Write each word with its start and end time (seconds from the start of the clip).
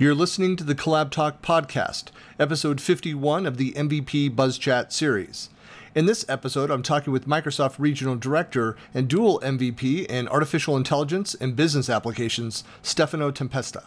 You're 0.00 0.14
listening 0.14 0.56
to 0.56 0.64
the 0.64 0.74
CollabTalk 0.74 1.42
podcast, 1.42 2.04
episode 2.38 2.80
51 2.80 3.44
of 3.44 3.58
the 3.58 3.72
MVP 3.72 4.34
Buzz 4.34 4.56
Chat 4.56 4.94
series. 4.94 5.50
In 5.94 6.06
this 6.06 6.24
episode, 6.26 6.70
I'm 6.70 6.82
talking 6.82 7.12
with 7.12 7.28
Microsoft 7.28 7.74
Regional 7.78 8.16
Director 8.16 8.78
and 8.94 9.08
dual 9.08 9.40
MVP 9.40 10.06
in 10.06 10.26
Artificial 10.28 10.74
Intelligence 10.74 11.34
and 11.34 11.54
Business 11.54 11.90
Applications, 11.90 12.64
Stefano 12.80 13.30
Tempesta. 13.30 13.82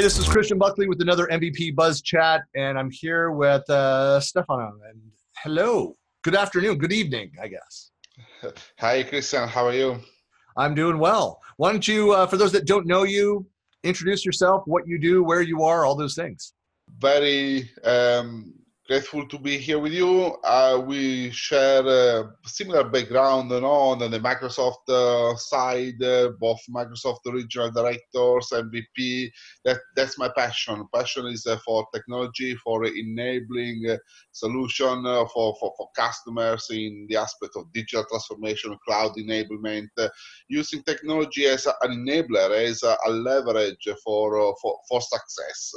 Hey, 0.00 0.04
this 0.04 0.18
is 0.18 0.26
Christian 0.26 0.56
Buckley 0.56 0.88
with 0.88 1.02
another 1.02 1.26
MVP 1.26 1.74
Buzz 1.74 2.00
Chat, 2.00 2.40
and 2.54 2.78
I'm 2.78 2.90
here 2.90 3.32
with 3.32 3.68
uh, 3.68 4.18
Stefano. 4.18 4.72
And 4.88 4.98
hello, 5.36 5.94
good 6.22 6.34
afternoon, 6.34 6.78
good 6.78 6.90
evening, 6.90 7.32
I 7.38 7.48
guess. 7.48 7.90
Hi, 8.78 9.02
Christian. 9.02 9.46
How 9.46 9.66
are 9.66 9.74
you? 9.74 10.00
I'm 10.56 10.74
doing 10.74 10.98
well. 10.98 11.38
Why 11.58 11.70
don't 11.70 11.86
you, 11.86 12.12
uh, 12.12 12.26
for 12.26 12.38
those 12.38 12.50
that 12.52 12.64
don't 12.64 12.86
know 12.86 13.02
you, 13.02 13.46
introduce 13.84 14.24
yourself, 14.24 14.62
what 14.64 14.88
you 14.88 14.98
do, 14.98 15.22
where 15.22 15.42
you 15.42 15.64
are, 15.64 15.84
all 15.84 15.96
those 15.96 16.14
things. 16.14 16.54
Very 16.98 17.70
um, 17.84 18.54
grateful 18.90 19.24
to 19.24 19.38
be 19.38 19.56
here 19.56 19.78
with 19.78 19.92
you. 19.92 20.36
Uh, 20.42 20.82
we 20.84 21.30
share 21.30 21.86
a 21.86 22.28
similar 22.44 22.82
background 22.82 23.48
you 23.52 23.60
know, 23.60 23.68
on 23.70 23.98
the 24.00 24.18
Microsoft 24.18 24.88
uh, 24.88 25.32
side, 25.36 26.02
uh, 26.02 26.30
both 26.40 26.58
Microsoft 26.68 27.20
regional 27.26 27.70
directors, 27.70 28.48
MVP. 28.52 29.30
That 29.64 29.78
that's 29.94 30.18
my 30.18 30.28
passion. 30.36 30.88
Passion 30.92 31.26
is 31.26 31.46
uh, 31.46 31.58
for 31.64 31.86
technology, 31.94 32.56
for 32.56 32.84
enabling 32.84 33.90
uh, 33.90 33.96
solution 34.32 35.06
uh, 35.06 35.24
for, 35.32 35.54
for 35.60 35.72
for 35.76 35.88
customers 35.94 36.66
in 36.72 37.06
the 37.08 37.16
aspect 37.16 37.52
of 37.54 37.72
digital 37.72 38.04
transformation, 38.10 38.76
cloud 38.84 39.12
enablement, 39.16 39.90
using 40.48 40.82
technology 40.82 41.46
as 41.46 41.64
an 41.66 41.92
enabler, 41.92 42.50
as 42.58 42.82
a, 42.82 42.96
a 43.06 43.10
leverage 43.10 43.86
for 44.02 44.52
for 44.60 44.80
for 44.88 45.00
success. 45.00 45.74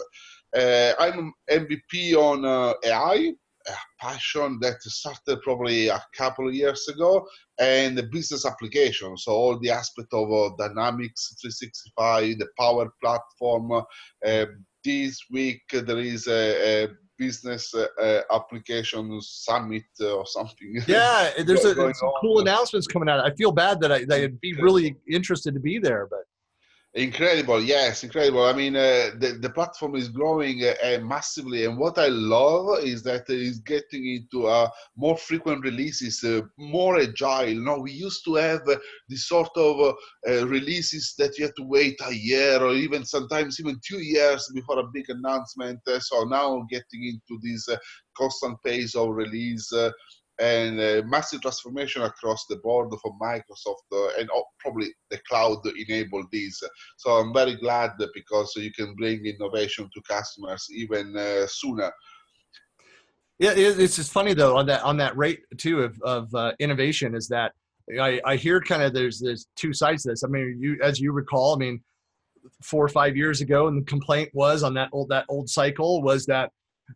Uh, 0.55 0.93
I'm 0.99 1.33
MVP 1.49 2.15
on 2.15 2.45
uh, 2.45 2.73
AI, 2.83 3.33
a 3.67 3.71
passion 3.99 4.59
that 4.61 4.81
started 4.81 5.41
probably 5.41 5.87
a 5.87 6.01
couple 6.15 6.47
of 6.47 6.53
years 6.53 6.87
ago, 6.87 7.25
and 7.59 7.97
the 7.97 8.03
business 8.03 8.45
application. 8.45 9.17
So 9.17 9.31
all 9.31 9.59
the 9.59 9.71
aspect 9.71 10.13
of 10.13 10.31
uh, 10.31 10.55
Dynamics 10.57 11.35
365, 11.41 12.39
the 12.39 12.47
Power 12.59 12.91
Platform. 13.01 13.83
Uh, 14.25 14.45
this 14.83 15.17
week 15.31 15.61
there 15.71 15.99
is 15.99 16.27
a, 16.27 16.83
a 16.83 16.87
business 17.17 17.73
uh, 17.73 18.21
application 18.31 19.19
summit 19.21 19.83
or 20.01 20.25
something. 20.25 20.75
Yeah, 20.87 21.31
there's 21.45 21.65
a, 21.65 21.75
some 21.75 22.11
cool 22.21 22.41
announcements 22.41 22.87
coming 22.87 23.09
out. 23.09 23.19
I 23.19 23.33
feel 23.35 23.51
bad 23.51 23.79
that 23.81 23.91
I, 23.91 24.05
that 24.05 24.21
I'd 24.21 24.41
be 24.41 24.53
really 24.53 24.95
interested 25.09 25.53
to 25.53 25.59
be 25.59 25.79
there, 25.79 26.07
but 26.09 26.25
Incredible, 26.95 27.59
yes, 27.59 28.03
incredible. 28.03 28.43
I 28.43 28.53
mean, 28.53 28.75
uh, 28.75 29.09
the 29.17 29.39
the 29.41 29.49
platform 29.49 29.95
is 29.95 30.09
growing 30.09 30.63
uh, 30.63 30.75
uh, 30.83 30.99
massively, 30.99 31.65
and 31.65 31.75
what 31.79 31.97
I 31.97 32.05
love 32.09 32.83
is 32.83 33.01
that 33.01 33.27
it 33.31 33.41
is 33.41 33.57
getting 33.61 34.05
into 34.05 34.45
uh, 34.45 34.69
more 34.95 35.17
frequent 35.17 35.63
releases, 35.63 36.23
uh, 36.23 36.41
more 36.59 36.99
agile. 36.99 37.55
No, 37.55 37.79
we 37.79 37.93
used 37.93 38.23
to 38.25 38.35
have 38.35 38.61
uh, 38.67 38.77
this 39.09 39.27
sort 39.27 39.49
of 39.57 39.95
releases 40.27 41.15
that 41.17 41.35
you 41.39 41.45
have 41.45 41.55
to 41.55 41.63
wait 41.63 41.99
a 42.05 42.13
year 42.13 42.61
or 42.61 42.73
even 42.75 43.05
sometimes 43.05 43.59
even 43.59 43.79
two 43.83 43.99
years 44.03 44.47
before 44.53 44.77
a 44.77 44.91
big 44.93 45.09
announcement. 45.09 45.79
so 45.99 46.25
now 46.25 46.63
getting 46.69 47.05
into 47.11 47.41
this 47.41 47.67
constant 48.15 48.55
pace 48.63 48.93
of 48.95 49.09
release 49.09 49.67
and 50.43 51.09
massive 51.09 51.41
transformation 51.41 52.01
across 52.01 52.45
the 52.47 52.57
board 52.57 52.89
for 53.01 53.15
Microsoft 53.21 53.87
uh, 53.93 54.19
and 54.19 54.29
probably 54.59 54.87
the 55.09 55.19
cloud 55.29 55.59
enabled 55.87 56.25
this. 56.31 56.61
So 56.97 57.11
I'm 57.11 57.33
very 57.33 57.55
glad 57.55 57.91
because 58.13 58.53
you 58.55 58.71
can 58.71 58.93
bring 58.95 59.25
innovation 59.25 59.89
to 59.93 60.01
customers 60.01 60.67
even 60.71 61.15
uh, 61.15 61.47
sooner. 61.47 61.91
Yeah, 63.39 63.53
it's 63.55 63.95
just 63.95 64.11
funny 64.11 64.33
though 64.33 64.57
on 64.57 64.65
that 64.67 64.83
on 64.83 64.97
that 64.97 65.17
rate 65.17 65.41
too 65.57 65.81
of 65.81 65.99
of 66.01 66.33
uh, 66.35 66.51
innovation 66.59 67.15
is 67.15 67.27
that 67.29 67.53
I, 67.99 68.21
I 68.25 68.35
hear 68.35 68.61
kind 68.61 68.81
of 68.81 68.93
there's 68.93 69.19
there's 69.19 69.47
two 69.55 69.73
sides 69.73 70.03
to 70.03 70.09
this. 70.09 70.23
I 70.23 70.27
mean, 70.27 70.57
you 70.59 70.77
as 70.81 70.99
you 70.99 71.11
recall, 71.11 71.55
I 71.55 71.57
mean, 71.57 71.81
four 72.61 72.83
or 72.83 72.89
five 72.89 73.17
years 73.17 73.41
ago, 73.41 73.67
and 73.67 73.81
the 73.81 73.85
complaint 73.85 74.29
was 74.33 74.63
on 74.63 74.73
that 74.75 74.89
old 74.93 75.09
that 75.09 75.25
old 75.29 75.49
cycle 75.49 76.01
was 76.01 76.25
that 76.27 76.51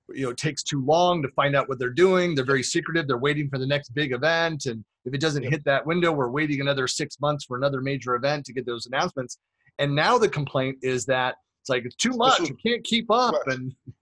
you 0.09 0.24
know 0.24 0.30
it 0.30 0.38
takes 0.38 0.64
too 0.64 0.84
long 0.84 1.22
to 1.22 1.30
find 1.30 1.56
out 1.56 1.70
what 1.70 1.80
they're 1.80 1.90
doing. 1.90 2.36
They're 2.36 2.46
very 2.46 2.64
secretive. 2.64 3.08
They're 3.08 3.18
waiting 3.18 3.50
for 3.50 3.58
the 3.58 3.68
next 3.68 3.90
big 3.90 4.12
event. 4.12 4.66
And 4.66 4.84
if 5.06 5.14
it 5.14 5.22
doesn't 5.22 5.44
hit 5.44 5.64
that 5.66 5.86
window 5.86 6.12
we're 6.12 6.30
waiting 6.30 6.62
another 6.62 6.88
six 6.88 7.20
months 7.20 7.46
for 7.46 7.58
another 7.58 7.81
major 7.81 8.16
event 8.16 8.46
to 8.46 8.53
get 8.53 8.66
those 8.66 8.86
announcements. 8.86 9.38
And 9.80 9.96
now 9.96 10.18
the 10.18 10.30
complaint 10.30 10.78
is 10.81 11.06
that 11.06 11.36
it's 11.62 11.70
like 11.70 11.86
it's 11.86 11.96
too 11.96 12.14
much. 12.16 12.40
you 12.40 12.58
can't 12.66 12.84
keep 12.84 13.09
up. 13.12 13.36
and 13.47 13.74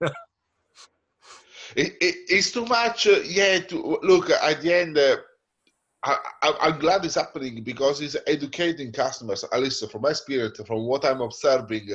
it, 1.76 1.96
it, 2.00 2.16
it's 2.28 2.52
too 2.52 2.64
much 2.66 3.06
uh, 3.06 3.20
yeah 3.24 3.58
to, 3.58 3.98
look 4.02 4.30
at 4.30 4.60
the 4.60 4.72
end 4.72 4.98
uh, 4.98 5.16
I, 6.04 6.18
am 6.60 6.78
glad 6.78 7.04
it's 7.04 7.16
happening 7.16 7.64
because 7.64 8.00
it's 8.00 8.16
educating 8.26 8.92
customers, 8.92 9.44
at 9.52 9.60
least 9.60 9.90
from 9.90 10.02
my 10.02 10.10
experience, 10.10 10.60
from 10.66 10.86
what 10.86 11.04
I'm 11.04 11.20
observing, 11.20 11.88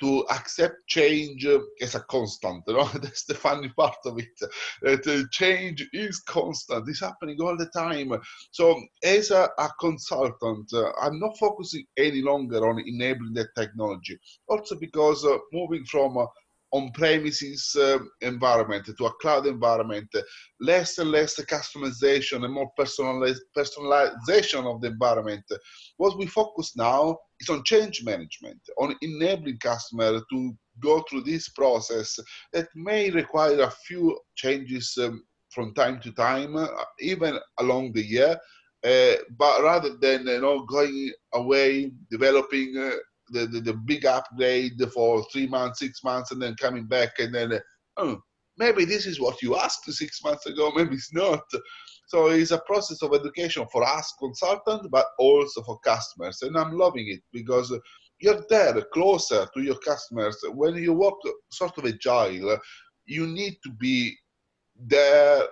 to 0.00 0.26
accept 0.30 0.76
change 0.86 1.46
as 1.80 1.94
a 1.94 2.00
constant. 2.00 2.64
You 2.66 2.74
know? 2.74 2.84
That's 2.94 3.24
the 3.24 3.34
funny 3.34 3.68
part 3.76 3.98
of 4.06 4.18
it. 4.18 4.50
That 4.82 5.28
change 5.32 5.86
is 5.92 6.20
constant. 6.20 6.88
It's 6.88 7.00
happening 7.00 7.38
all 7.40 7.56
the 7.56 7.68
time. 7.76 8.12
So, 8.52 8.80
as 9.04 9.30
a, 9.30 9.48
a 9.58 9.68
consultant, 9.80 10.72
uh, 10.72 10.92
I'm 11.02 11.18
not 11.18 11.36
focusing 11.38 11.84
any 11.96 12.22
longer 12.22 12.66
on 12.68 12.82
enabling 12.86 13.34
that 13.34 13.54
technology. 13.56 14.18
Also, 14.48 14.76
because 14.76 15.24
uh, 15.24 15.36
moving 15.52 15.84
from 15.84 16.16
uh, 16.16 16.26
on-premises 16.72 17.74
uh, 17.78 17.98
environment 18.20 18.86
to 18.86 19.06
a 19.06 19.12
cloud 19.20 19.46
environment, 19.46 20.08
less 20.60 20.98
and 20.98 21.10
less 21.10 21.38
customization 21.40 22.44
and 22.44 22.52
more 22.52 22.70
personalization 22.78 24.64
of 24.66 24.80
the 24.80 24.88
environment. 24.88 25.44
What 25.96 26.18
we 26.18 26.26
focus 26.26 26.76
now 26.76 27.18
is 27.40 27.48
on 27.48 27.64
change 27.64 28.04
management, 28.04 28.60
on 28.78 28.94
enabling 29.02 29.58
customer 29.58 30.20
to 30.30 30.52
go 30.80 31.02
through 31.08 31.22
this 31.22 31.48
process 31.48 32.18
that 32.52 32.68
may 32.74 33.10
require 33.10 33.60
a 33.60 33.70
few 33.86 34.18
changes 34.36 34.96
um, 35.00 35.22
from 35.50 35.74
time 35.74 36.00
to 36.00 36.12
time, 36.12 36.56
uh, 36.56 36.68
even 37.00 37.38
along 37.58 37.92
the 37.92 38.04
year. 38.04 38.36
Uh, 38.84 39.14
but 39.36 39.62
rather 39.62 39.96
than 39.96 40.26
you 40.26 40.40
know 40.40 40.64
going 40.66 41.10
away, 41.34 41.90
developing 42.10 42.76
uh, 42.78 42.96
the, 43.30 43.46
the, 43.46 43.60
the, 43.60 43.74
big 43.74 44.06
upgrade 44.06 44.80
for 44.92 45.24
three 45.32 45.46
months, 45.46 45.80
six 45.80 46.02
months, 46.04 46.32
and 46.32 46.40
then 46.40 46.54
coming 46.56 46.86
back 46.86 47.18
and 47.18 47.34
then, 47.34 47.58
oh, 47.96 48.20
maybe 48.58 48.84
this 48.84 49.06
is 49.06 49.20
what 49.20 49.40
you 49.42 49.56
asked 49.56 49.90
six 49.90 50.22
months 50.22 50.46
ago, 50.46 50.72
maybe 50.76 50.94
it's 50.94 51.12
not. 51.12 51.42
So 52.08 52.28
it's 52.28 52.52
a 52.52 52.62
process 52.66 53.02
of 53.02 53.14
education 53.14 53.66
for 53.70 53.84
us 53.84 54.14
consultants, 54.18 54.88
but 54.90 55.06
also 55.18 55.62
for 55.62 55.78
customers. 55.80 56.40
And 56.42 56.56
I'm 56.56 56.72
loving 56.72 57.08
it 57.08 57.20
because 57.32 57.72
you're 58.18 58.44
there 58.48 58.80
closer 58.92 59.46
to 59.54 59.60
your 59.60 59.76
customers. 59.76 60.36
When 60.54 60.74
you 60.76 60.94
work 60.94 61.14
sort 61.52 61.76
of 61.78 61.84
agile, 61.84 62.58
you 63.06 63.26
need 63.26 63.58
to 63.62 63.70
be 63.78 64.16
there, 64.76 65.42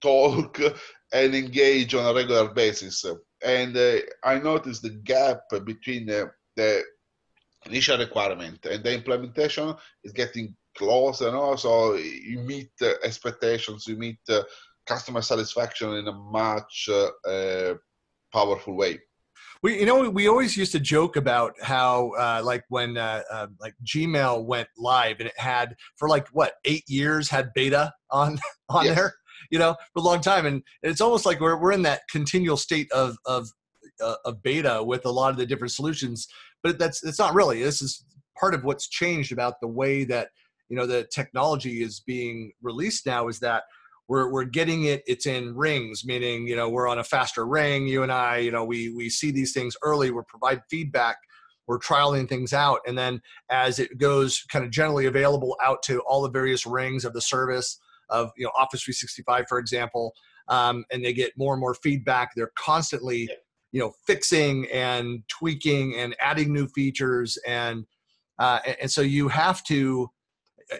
talk, 0.00 0.60
and 1.12 1.34
engage 1.34 1.94
on 1.94 2.04
a 2.04 2.14
regular 2.14 2.52
basis. 2.52 3.04
And 3.44 3.76
uh, 3.76 3.98
I 4.24 4.38
noticed 4.38 4.82
the 4.82 4.90
gap 4.90 5.42
between 5.64 6.10
uh, 6.10 6.26
the 6.56 6.82
initial 7.66 7.98
requirement. 7.98 8.64
And 8.66 8.82
the 8.82 8.94
implementation 8.94 9.74
is 10.04 10.12
getting 10.12 10.54
closer 10.76 11.28
and 11.28 11.36
also 11.36 11.94
you 11.94 12.38
meet 12.38 12.70
uh, 12.80 12.92
expectations 13.02 13.86
you 13.86 13.96
meet 13.96 14.18
uh, 14.30 14.42
customer 14.86 15.20
satisfaction 15.20 15.92
in 15.94 16.08
a 16.08 16.12
much 16.12 16.88
uh, 16.88 17.74
powerful 18.32 18.74
way. 18.74 18.98
We 19.62 19.78
you 19.78 19.86
know 19.86 20.10
we 20.10 20.28
always 20.28 20.56
used 20.56 20.72
to 20.72 20.80
joke 20.80 21.16
about 21.16 21.54
how 21.62 22.12
uh, 22.18 22.42
like 22.44 22.64
when 22.68 22.96
uh, 22.96 23.22
uh, 23.30 23.46
like 23.60 23.74
gmail 23.84 24.44
went 24.44 24.68
live 24.76 25.20
and 25.20 25.28
it 25.28 25.38
had 25.38 25.76
for 25.96 26.08
like 26.08 26.26
what 26.28 26.54
eight 26.64 26.84
years 26.88 27.30
had 27.30 27.50
beta 27.54 27.92
on 28.10 28.38
on 28.68 28.86
yes. 28.86 28.96
there 28.96 29.14
you 29.50 29.58
know 29.58 29.76
for 29.92 30.00
a 30.00 30.02
long 30.02 30.20
time. 30.20 30.46
And 30.46 30.62
it's 30.82 31.00
almost 31.00 31.26
like 31.26 31.38
we're, 31.38 31.60
we're 31.60 31.72
in 31.72 31.82
that 31.82 32.02
continual 32.10 32.56
state 32.56 32.90
of 32.90 33.16
of 33.24 33.48
of 34.24 34.42
beta 34.42 34.82
with 34.82 35.06
a 35.06 35.10
lot 35.10 35.30
of 35.30 35.36
the 35.36 35.46
different 35.46 35.70
solutions 35.70 36.26
but 36.62 36.78
that's 36.78 37.02
it's 37.04 37.18
not 37.18 37.34
really. 37.34 37.62
This 37.62 37.82
is 37.82 38.04
part 38.38 38.54
of 38.54 38.64
what's 38.64 38.88
changed 38.88 39.32
about 39.32 39.60
the 39.60 39.68
way 39.68 40.04
that 40.04 40.28
you 40.68 40.76
know 40.76 40.86
the 40.86 41.06
technology 41.12 41.82
is 41.82 42.00
being 42.00 42.52
released 42.62 43.06
now 43.06 43.28
is 43.28 43.40
that 43.40 43.64
we're 44.08 44.30
we're 44.30 44.44
getting 44.44 44.84
it 44.84 45.02
it's 45.06 45.26
in 45.26 45.54
rings 45.54 46.04
meaning 46.04 46.46
you 46.46 46.56
know 46.56 46.68
we're 46.68 46.88
on 46.88 46.98
a 46.98 47.04
faster 47.04 47.46
ring 47.46 47.86
you 47.86 48.02
and 48.02 48.10
i 48.10 48.38
you 48.38 48.50
know 48.50 48.64
we 48.64 48.88
we 48.90 49.08
see 49.08 49.30
these 49.30 49.52
things 49.52 49.76
early 49.82 50.10
we 50.10 50.20
provide 50.28 50.62
feedback 50.70 51.16
we're 51.66 51.78
trialing 51.78 52.28
things 52.28 52.52
out 52.52 52.80
and 52.86 52.96
then 52.98 53.20
as 53.50 53.78
it 53.78 53.98
goes 53.98 54.44
kind 54.50 54.64
of 54.64 54.70
generally 54.70 55.06
available 55.06 55.56
out 55.62 55.82
to 55.82 56.00
all 56.00 56.22
the 56.22 56.30
various 56.30 56.66
rings 56.66 57.04
of 57.04 57.12
the 57.12 57.20
service 57.20 57.78
of 58.08 58.30
you 58.36 58.44
know 58.44 58.50
office 58.58 58.82
365 58.82 59.44
for 59.48 59.58
example 59.58 60.14
um, 60.48 60.84
and 60.90 61.04
they 61.04 61.12
get 61.12 61.32
more 61.36 61.54
and 61.54 61.60
more 61.60 61.74
feedback 61.74 62.30
they're 62.34 62.52
constantly 62.56 63.28
you 63.72 63.80
know 63.80 63.92
fixing 64.06 64.66
and 64.70 65.22
tweaking 65.28 65.96
and 65.96 66.14
adding 66.20 66.52
new 66.52 66.68
features 66.68 67.38
and 67.46 67.84
uh, 68.38 68.60
and, 68.80 68.90
so 68.90 69.00
you 69.00 69.28
have 69.28 69.62
to 69.64 70.08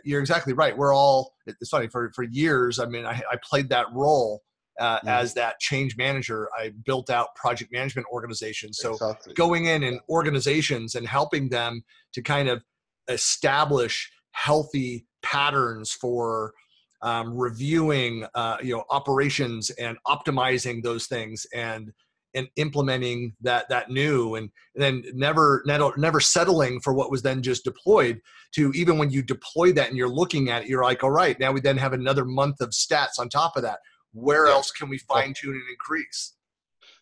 you're 0.05 0.21
exactly 0.21 0.53
right 0.53 0.77
we're 0.77 0.95
all 0.95 1.35
it's 1.47 1.71
funny 1.71 1.89
for 1.89 2.11
for 2.15 2.23
years 2.25 2.79
i 2.79 2.87
mean 2.87 3.05
i, 3.05 3.21
I 3.31 3.37
played 3.43 3.69
that 3.71 3.87
role 3.93 4.43
uh, 4.81 4.99
mm. 5.01 5.09
as 5.09 5.35
that 5.35 5.61
change 5.61 5.97
manager. 5.97 6.49
I 6.59 6.73
built 6.85 7.11
out 7.11 7.35
project 7.35 7.73
management 7.73 8.07
organizations. 8.13 8.79
So 8.79 8.93
exactly. 8.93 9.35
going 9.35 9.67
in 9.67 9.83
and 9.83 10.01
organizations 10.09 10.95
and 10.95 11.07
helping 11.07 11.49
them 11.49 11.85
to 12.15 12.23
kind 12.23 12.49
of 12.49 12.65
establish 13.09 14.11
healthy 14.33 15.07
patterns 15.23 15.93
for 15.93 16.53
um, 17.03 17.37
reviewing, 17.37 18.27
uh, 18.35 18.57
you 18.63 18.75
know, 18.75 18.85
operations 18.91 19.71
and 19.71 19.99
optimizing 20.07 20.83
those 20.83 21.07
things 21.07 21.47
and 21.53 21.93
and 22.35 22.49
implementing 22.57 23.35
that 23.41 23.69
that 23.69 23.91
new 23.91 24.37
and, 24.37 24.51
and 24.75 24.83
then 24.83 25.05
never 25.15 25.63
never 25.67 26.21
settling 26.21 26.81
for 26.81 26.95
what 26.95 27.11
was 27.11 27.23
then 27.23 27.43
just 27.43 27.65
deployed 27.65 28.21
to 28.53 28.73
even 28.75 28.99
when 28.99 29.11
you 29.11 29.23
deploy 29.23 29.73
that 29.73 29.89
and 29.89 29.97
you're 29.97 30.09
looking 30.09 30.51
at 30.51 30.63
it 30.63 30.69
you're 30.69 30.83
like 30.83 31.05
all 31.05 31.11
right 31.11 31.39
now 31.39 31.53
we 31.53 31.61
then 31.61 31.77
have 31.77 31.93
another 31.93 32.25
month 32.25 32.61
of 32.61 32.71
stats 32.71 33.19
on 33.19 33.29
top 33.29 33.57
of 33.57 33.63
that 33.63 33.79
where 34.13 34.47
yeah. 34.47 34.53
else 34.53 34.71
can 34.71 34.89
we 34.89 34.99
fine 34.99 35.35
tune 35.35 35.55
and 35.55 35.63
increase? 35.71 36.35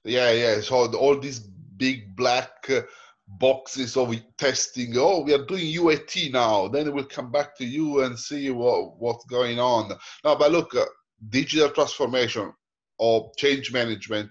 Yeah, 0.05 0.31
yeah. 0.32 0.61
So 0.61 0.93
all 0.94 1.19
these 1.19 1.41
big 1.41 2.17
black 2.17 2.50
uh, 2.69 2.82
boxes 3.27 3.97
of 3.97 4.15
testing. 4.38 4.94
Oh, 4.97 5.23
we 5.23 5.35
are 5.35 5.44
doing 5.44 5.65
UAT 5.75 6.32
now. 6.32 6.69
Then 6.69 6.93
we'll 6.93 7.05
come 7.05 7.31
back 7.31 7.56
to 7.59 7.65
you 7.65 8.03
and 8.05 8.19
see 8.19 8.50
what 8.50 8.99
what's 8.99 9.25
going 9.27 9.59
on. 9.59 9.91
now 10.25 10.37
but 10.37 10.53
look, 10.53 10.75
uh, 10.75 10.87
digital 11.29 11.71
transformation 11.71 12.53
or 12.99 13.31
change 13.37 13.73
management 13.73 14.31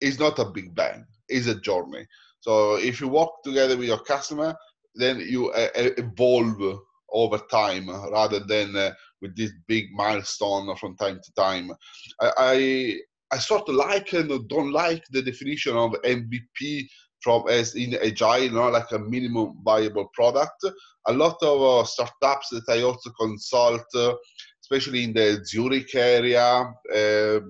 is 0.00 0.18
not 0.18 0.38
a 0.38 0.44
big 0.44 0.74
bang. 0.74 1.04
It's 1.28 1.46
a 1.46 1.60
journey. 1.60 2.06
So 2.40 2.76
if 2.76 3.00
you 3.00 3.08
work 3.08 3.30
together 3.44 3.76
with 3.76 3.88
your 3.88 4.02
customer, 4.04 4.54
then 4.94 5.20
you 5.20 5.50
uh, 5.50 5.68
evolve 5.74 6.80
over 7.10 7.38
time 7.50 7.88
rather 8.12 8.40
than 8.40 8.76
uh, 8.76 8.92
with 9.22 9.36
this 9.36 9.52
big 9.66 9.86
milestone 9.92 10.74
from 10.76 10.96
time 10.96 11.20
to 11.22 11.32
time. 11.34 11.70
I, 12.20 12.32
I, 12.38 13.34
I 13.36 13.38
sort 13.38 13.68
of 13.68 13.74
like 13.74 14.12
and 14.12 14.48
don't 14.48 14.72
like 14.72 15.04
the 15.10 15.22
definition 15.22 15.76
of 15.76 15.92
MVP 16.04 16.86
from 17.20 17.48
as 17.48 17.74
in 17.74 17.94
agile, 17.94 18.50
know, 18.50 18.68
like 18.68 18.92
a 18.92 18.98
minimum 18.98 19.58
viable 19.64 20.08
product. 20.14 20.64
A 21.08 21.12
lot 21.12 21.36
of 21.42 21.62
uh, 21.62 21.84
startups 21.84 22.50
that 22.50 22.68
I 22.68 22.82
also 22.82 23.10
consult, 23.18 23.84
uh, 23.94 24.14
especially 24.62 25.04
in 25.04 25.12
the 25.12 25.44
Zurich 25.44 25.94
area, 25.94 26.72
uh, 26.94 27.40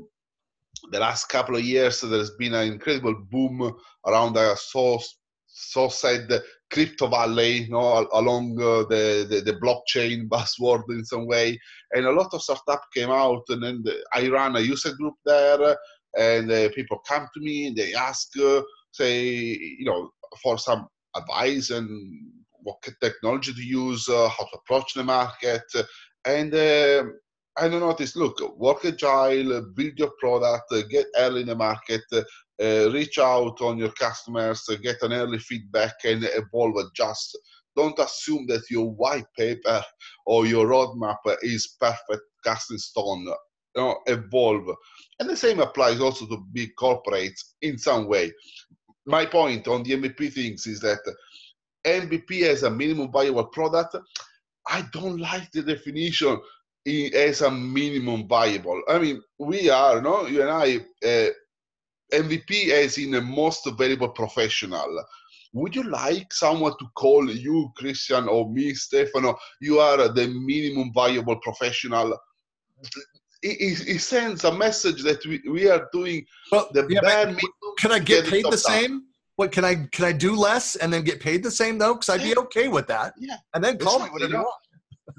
the 0.90 1.00
last 1.00 1.26
couple 1.26 1.56
of 1.56 1.62
years, 1.62 2.00
there's 2.00 2.30
been 2.32 2.54
an 2.54 2.72
incredible 2.72 3.14
boom 3.30 3.74
around 4.06 4.36
a 4.36 4.56
so 5.48 5.88
said 5.88 6.28
crypto 6.70 7.06
valley 7.06 7.62
you 7.62 7.70
know, 7.70 8.06
along 8.12 8.60
uh, 8.60 8.84
the, 8.88 9.26
the, 9.28 9.40
the 9.40 9.58
blockchain 9.58 10.28
buzzword 10.28 10.84
in 10.90 11.04
some 11.04 11.26
way. 11.26 11.58
And 11.92 12.06
a 12.06 12.12
lot 12.12 12.34
of 12.34 12.42
startup 12.42 12.82
came 12.92 13.10
out 13.10 13.42
and 13.48 13.62
then 13.62 13.82
the, 13.82 14.04
i 14.12 14.28
ran 14.28 14.56
a 14.56 14.60
user 14.60 14.92
group 14.94 15.14
there 15.24 15.76
and 16.18 16.50
uh, 16.50 16.68
people 16.74 16.98
come 17.08 17.26
to 17.32 17.40
me 17.40 17.68
and 17.68 17.76
they 17.76 17.94
ask 17.94 18.28
uh, 18.38 18.62
say 18.92 19.20
you 19.20 19.84
know 19.84 20.10
for 20.42 20.58
some 20.58 20.86
advice 21.16 21.70
and 21.70 21.88
what 22.66 22.76
technology 23.00 23.52
to 23.52 23.62
use 23.62 24.08
uh, 24.08 24.28
how 24.28 24.44
to 24.44 24.58
approach 24.58 24.94
the 24.94 25.04
market. 25.04 25.62
And 26.24 26.52
um, 26.52 27.18
I 27.58 27.68
don't 27.68 27.96
this. 27.96 28.16
Look, 28.16 28.40
work 28.58 28.84
agile, 28.84 29.62
build 29.74 29.98
your 29.98 30.12
product, 30.18 30.74
get 30.90 31.06
early 31.16 31.40
in 31.40 31.46
the 31.46 31.54
market, 31.54 32.02
uh, 32.12 32.90
reach 32.90 33.18
out 33.18 33.60
on 33.62 33.78
your 33.78 33.92
customers, 33.92 34.68
get 34.82 35.02
an 35.02 35.14
early 35.14 35.38
feedback, 35.38 35.94
and 36.04 36.24
evolve, 36.24 36.76
adjust. 36.76 37.38
Don't 37.74 37.98
assume 37.98 38.46
that 38.48 38.70
your 38.70 38.90
white 38.90 39.26
paper 39.38 39.82
or 40.26 40.46
your 40.46 40.66
roadmap 40.66 41.18
is 41.42 41.76
perfect, 41.80 42.22
cast 42.44 42.70
in 42.70 42.78
stone. 42.78 43.26
You 43.74 43.82
know, 43.82 43.98
evolve. 44.06 44.68
And 45.20 45.28
the 45.28 45.36
same 45.36 45.60
applies 45.60 46.00
also 46.00 46.26
to 46.26 46.46
big 46.52 46.70
corporates 46.78 47.40
in 47.62 47.78
some 47.78 48.06
way. 48.06 48.32
My 49.06 49.24
point 49.24 49.68
on 49.68 49.82
the 49.82 49.92
MVP 49.92 50.32
things 50.32 50.66
is 50.66 50.80
that 50.80 51.00
MVP 51.86 52.42
as 52.42 52.64
a 52.64 52.70
minimum 52.70 53.12
viable 53.12 53.46
product, 53.46 53.96
I 54.68 54.82
don't 54.92 55.18
like 55.18 55.52
the 55.52 55.62
definition 55.62 56.38
as 56.86 57.40
a 57.40 57.50
minimum 57.50 58.28
viable. 58.28 58.80
I 58.88 58.98
mean, 58.98 59.22
we 59.38 59.68
are, 59.70 60.00
no, 60.00 60.26
you 60.26 60.42
and 60.42 60.50
I, 60.50 60.76
uh, 61.04 61.30
MVP 62.12 62.70
as 62.70 62.98
in 62.98 63.14
a 63.14 63.20
most 63.20 63.68
valuable 63.76 64.10
professional. 64.10 65.04
Would 65.52 65.74
you 65.74 65.82
like 65.84 66.32
someone 66.32 66.74
to 66.78 66.86
call 66.94 67.28
you, 67.30 67.72
Christian, 67.76 68.28
or 68.28 68.48
me, 68.48 68.74
Stefano? 68.74 69.36
You 69.60 69.80
are 69.80 70.08
the 70.08 70.28
minimum 70.28 70.92
viable 70.92 71.36
professional. 71.36 72.16
It, 73.42 73.88
it 73.88 74.00
sends 74.00 74.44
a 74.44 74.52
message 74.52 75.02
that 75.02 75.24
we, 75.26 75.42
we 75.50 75.68
are 75.68 75.88
doing 75.92 76.24
well, 76.52 76.68
the 76.72 76.86
yeah, 76.88 77.00
bare 77.00 77.26
minimum. 77.26 77.50
Can 77.78 77.92
I 77.92 77.98
get 77.98 78.26
paid 78.26 78.44
the 78.44 78.58
same? 78.58 79.04
What 79.36 79.52
can 79.52 79.64
I 79.64 79.86
can 79.92 80.04
I 80.06 80.12
do 80.12 80.34
less 80.34 80.76
and 80.76 80.90
then 80.92 81.04
get 81.04 81.20
paid 81.20 81.42
the 81.42 81.50
same 81.50 81.78
though? 81.78 81.94
Because 81.94 82.08
I'd 82.08 82.22
be 82.22 82.36
okay 82.38 82.68
with 82.68 82.86
that. 82.86 83.12
Yeah, 83.18 83.36
and 83.52 83.62
then 83.62 83.76
call 83.76 83.98
me 83.98 84.08
whatever 84.08 84.32
you 84.32 84.38
want 84.38 84.65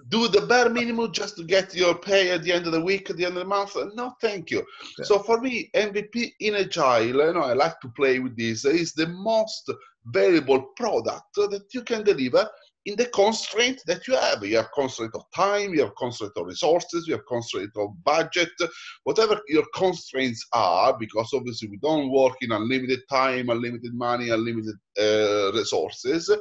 do 0.09 0.27
the 0.27 0.41
bare 0.41 0.69
minimum 0.69 1.11
just 1.11 1.37
to 1.37 1.43
get 1.43 1.75
your 1.75 1.95
pay 1.95 2.31
at 2.31 2.43
the 2.43 2.51
end 2.51 2.65
of 2.65 2.71
the 2.73 2.83
week, 2.83 3.09
at 3.09 3.17
the 3.17 3.25
end 3.25 3.37
of 3.37 3.43
the 3.43 3.49
month. 3.49 3.75
No, 3.95 4.13
thank 4.21 4.51
you. 4.51 4.65
Yeah. 4.99 5.05
So 5.05 5.19
for 5.19 5.39
me, 5.39 5.69
MVP 5.75 6.33
in 6.39 6.55
Agile, 6.55 7.05
you 7.05 7.33
know, 7.33 7.41
I 7.41 7.53
like 7.53 7.79
to 7.81 7.89
play 7.89 8.19
with 8.19 8.37
this, 8.37 8.65
is 8.65 8.93
the 8.93 9.07
most 9.07 9.71
valuable 10.05 10.61
product 10.75 11.35
that 11.35 11.65
you 11.73 11.83
can 11.83 12.03
deliver 12.03 12.47
in 12.87 12.95
the 12.95 13.05
constraint 13.07 13.81
that 13.85 14.07
you 14.07 14.15
have. 14.15 14.43
You 14.43 14.57
have 14.57 14.71
constraint 14.73 15.11
of 15.13 15.23
time, 15.35 15.73
you 15.73 15.81
have 15.81 15.95
constraint 15.97 16.31
of 16.37 16.47
resources, 16.47 17.05
you 17.05 17.15
have 17.15 17.25
constraint 17.27 17.71
of 17.75 17.89
budget, 18.05 18.49
whatever 19.03 19.41
your 19.49 19.65
constraints 19.75 20.47
are, 20.53 20.97
because 20.97 21.31
obviously 21.33 21.67
we 21.67 21.77
don't 21.77 22.09
work 22.09 22.35
in 22.41 22.53
unlimited 22.53 23.01
time, 23.09 23.49
unlimited 23.49 23.93
money, 23.93 24.29
unlimited 24.29 24.75
uh, 24.97 25.51
resources. 25.53 26.31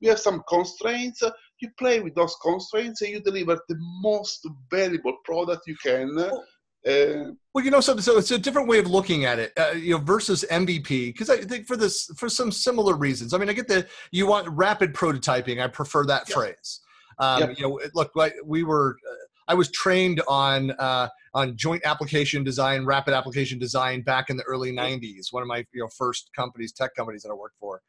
We 0.00 0.08
have 0.08 0.18
some 0.18 0.42
constraints 0.48 1.22
you 1.62 1.70
play 1.78 2.00
with 2.00 2.14
those 2.14 2.34
constraints 2.42 3.00
and 3.02 3.10
you 3.10 3.20
deliver 3.20 3.58
the 3.68 3.76
most 4.00 4.46
valuable 4.70 5.16
product 5.24 5.62
you 5.66 5.76
can. 5.82 6.18
Uh, 6.18 7.30
well, 7.54 7.64
you 7.64 7.70
know, 7.70 7.80
so, 7.80 7.96
so 7.98 8.18
it's 8.18 8.30
a 8.32 8.38
different 8.38 8.66
way 8.66 8.78
of 8.78 8.90
looking 8.90 9.24
at 9.24 9.38
it, 9.38 9.52
uh, 9.56 9.70
you 9.70 9.92
know, 9.92 9.98
versus 9.98 10.44
MVP. 10.50 11.12
Because 11.12 11.30
I 11.30 11.36
think 11.38 11.66
for 11.66 11.76
this, 11.76 12.10
for 12.16 12.28
some 12.28 12.50
similar 12.50 12.96
reasons. 12.96 13.32
I 13.32 13.38
mean, 13.38 13.48
I 13.48 13.52
get 13.52 13.68
that 13.68 13.88
you 14.10 14.26
want 14.26 14.48
rapid 14.48 14.92
prototyping. 14.92 15.62
I 15.62 15.68
prefer 15.68 16.04
that 16.06 16.28
yeah. 16.28 16.34
phrase. 16.34 16.80
Um. 17.18 17.54
You 17.56 17.68
know, 17.68 17.80
look, 17.94 18.10
like 18.16 18.34
we 18.44 18.64
were, 18.64 18.96
uh, 19.08 19.14
I 19.46 19.54
was 19.54 19.70
trained 19.70 20.22
on 20.26 20.72
uh, 20.72 21.08
on 21.34 21.56
joint 21.56 21.82
application 21.84 22.42
design, 22.42 22.84
rapid 22.84 23.14
application 23.14 23.58
design 23.58 24.02
back 24.02 24.28
in 24.28 24.36
the 24.36 24.44
early 24.44 24.72
'90s. 24.72 25.26
One 25.30 25.42
of 25.42 25.46
my 25.46 25.58
you 25.72 25.82
know 25.82 25.88
first 25.96 26.30
companies, 26.34 26.72
tech 26.72 26.96
companies 26.96 27.22
that 27.22 27.30
I 27.30 27.34
worked 27.34 27.58
for, 27.60 27.80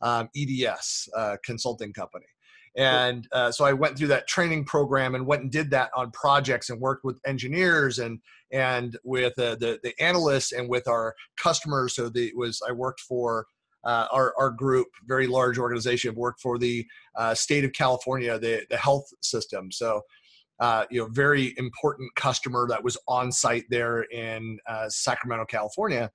um, 0.00 0.30
EDS 0.34 1.08
uh, 1.14 1.36
consulting 1.44 1.92
company. 1.92 2.26
And 2.76 3.26
uh, 3.32 3.50
so 3.50 3.64
I 3.64 3.72
went 3.72 3.96
through 3.96 4.08
that 4.08 4.28
training 4.28 4.64
program 4.64 5.14
and 5.14 5.26
went 5.26 5.42
and 5.42 5.50
did 5.50 5.70
that 5.70 5.90
on 5.96 6.10
projects 6.12 6.70
and 6.70 6.80
worked 6.80 7.04
with 7.04 7.20
engineers 7.26 7.98
and 7.98 8.20
and 8.52 8.96
with 9.04 9.38
uh, 9.38 9.56
the 9.56 9.78
the 9.82 9.94
analysts 10.00 10.52
and 10.52 10.68
with 10.68 10.86
our 10.88 11.14
customers. 11.36 11.94
So 11.96 12.08
the 12.08 12.32
was 12.34 12.60
I 12.66 12.72
worked 12.72 13.00
for 13.00 13.46
uh, 13.84 14.06
our, 14.10 14.34
our 14.38 14.50
group, 14.50 14.88
very 15.06 15.26
large 15.26 15.58
organization, 15.58 16.14
worked 16.14 16.40
for 16.40 16.58
the 16.58 16.84
uh, 17.16 17.34
state 17.34 17.64
of 17.64 17.72
California, 17.72 18.38
the, 18.38 18.64
the 18.70 18.76
health 18.76 19.06
system. 19.22 19.70
So, 19.70 20.02
uh, 20.60 20.84
you 20.90 21.00
know, 21.00 21.08
very 21.12 21.54
important 21.56 22.10
customer 22.16 22.66
that 22.68 22.82
was 22.82 22.98
on 23.06 23.30
site 23.30 23.64
there 23.70 24.02
in 24.02 24.58
uh, 24.66 24.88
Sacramento, 24.88 25.46
California 25.46 26.10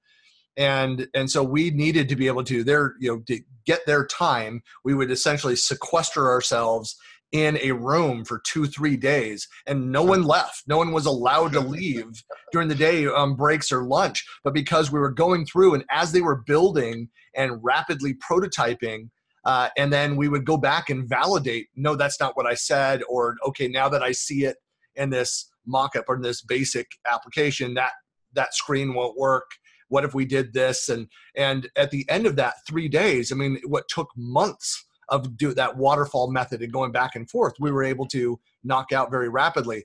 and 0.58 1.08
and 1.14 1.30
so 1.30 1.44
we 1.44 1.72
needed 1.72 2.08
to 2.10 2.16
be 2.16 2.28
able 2.28 2.44
to 2.44 2.64
their 2.64 2.96
you 3.00 3.10
know 3.10 3.20
to 3.28 3.40
get 3.66 3.86
their 3.86 4.06
time 4.06 4.62
we 4.84 4.94
would 4.94 5.10
essentially 5.10 5.56
sequester 5.56 6.30
ourselves 6.30 6.96
in 7.32 7.58
a 7.64 7.72
room 7.72 8.24
for 8.24 8.42
two 8.46 8.68
three 8.68 8.96
days 8.96 9.48
and 9.66 9.92
no 9.92 10.04
one 10.04 10.22
left. 10.22 10.64
No 10.68 10.78
one 10.78 10.92
was 10.92 11.08
allowed 11.08 11.52
to 11.54 11.60
leave 11.78 12.24
during 12.52 12.68
the 12.68 12.76
day 12.76 13.08
on 13.08 13.36
breaks 13.36 13.72
or 13.72 13.84
lunch. 13.84 14.24
But 14.44 14.54
because 14.54 14.92
we 14.92 15.00
were 15.00 15.12
going 15.12 15.48
through 15.48 15.74
and 15.74 15.84
as 15.90 16.12
they 16.12 16.22
were 16.22 16.44
building 16.46 17.10
and 17.36 17.60
rapidly 17.64 18.14
prototyping 18.16 19.10
uh, 19.46 19.70
and 19.78 19.92
then 19.92 20.16
we 20.16 20.30
would 20.30 20.46
go 20.46 20.58
back 20.58 20.90
and 20.90 21.08
validate 21.08 21.68
no 21.76 21.96
that's 21.96 22.20
not 22.20 22.36
what 22.38 22.46
i 22.46 22.54
said 22.54 23.02
or 23.10 23.36
okay 23.46 23.68
now 23.68 23.90
that 23.90 24.04
i 24.04 24.12
see 24.12 24.46
it 24.46 24.58
in 24.96 25.10
this 25.10 25.50
mock-up 25.66 26.06
or 26.08 26.16
in 26.16 26.22
this 26.22 26.42
basic 26.42 26.88
application 27.12 27.74
that 27.74 27.92
that 28.34 28.54
screen 28.54 28.94
won't 28.94 29.18
work 29.18 29.50
what 29.94 30.04
if 30.04 30.16
we 30.16 30.26
did 30.26 30.54
this? 30.54 30.90
And 30.90 31.08
and 31.36 31.70
at 31.76 31.92
the 31.92 32.06
end 32.10 32.26
of 32.26 32.36
that 32.38 32.56
three 32.68 32.90
days 32.90 33.32
i 33.32 33.36
mean 33.36 33.60
what 33.66 33.88
took 33.88 34.10
months 34.18 34.86
of 35.10 35.38
do 35.38 35.54
that 35.54 35.78
waterfall 35.78 36.32
method 36.32 36.62
and 36.62 36.74
going 36.74 36.92
back 36.92 37.16
and 37.16 37.30
forth 37.30 37.54
we 37.60 37.72
were 37.72 37.84
able 37.84 38.08
to 38.08 38.40
knock 38.64 38.92
out 38.92 39.12
very 39.12 39.30
rapidly. 39.30 39.84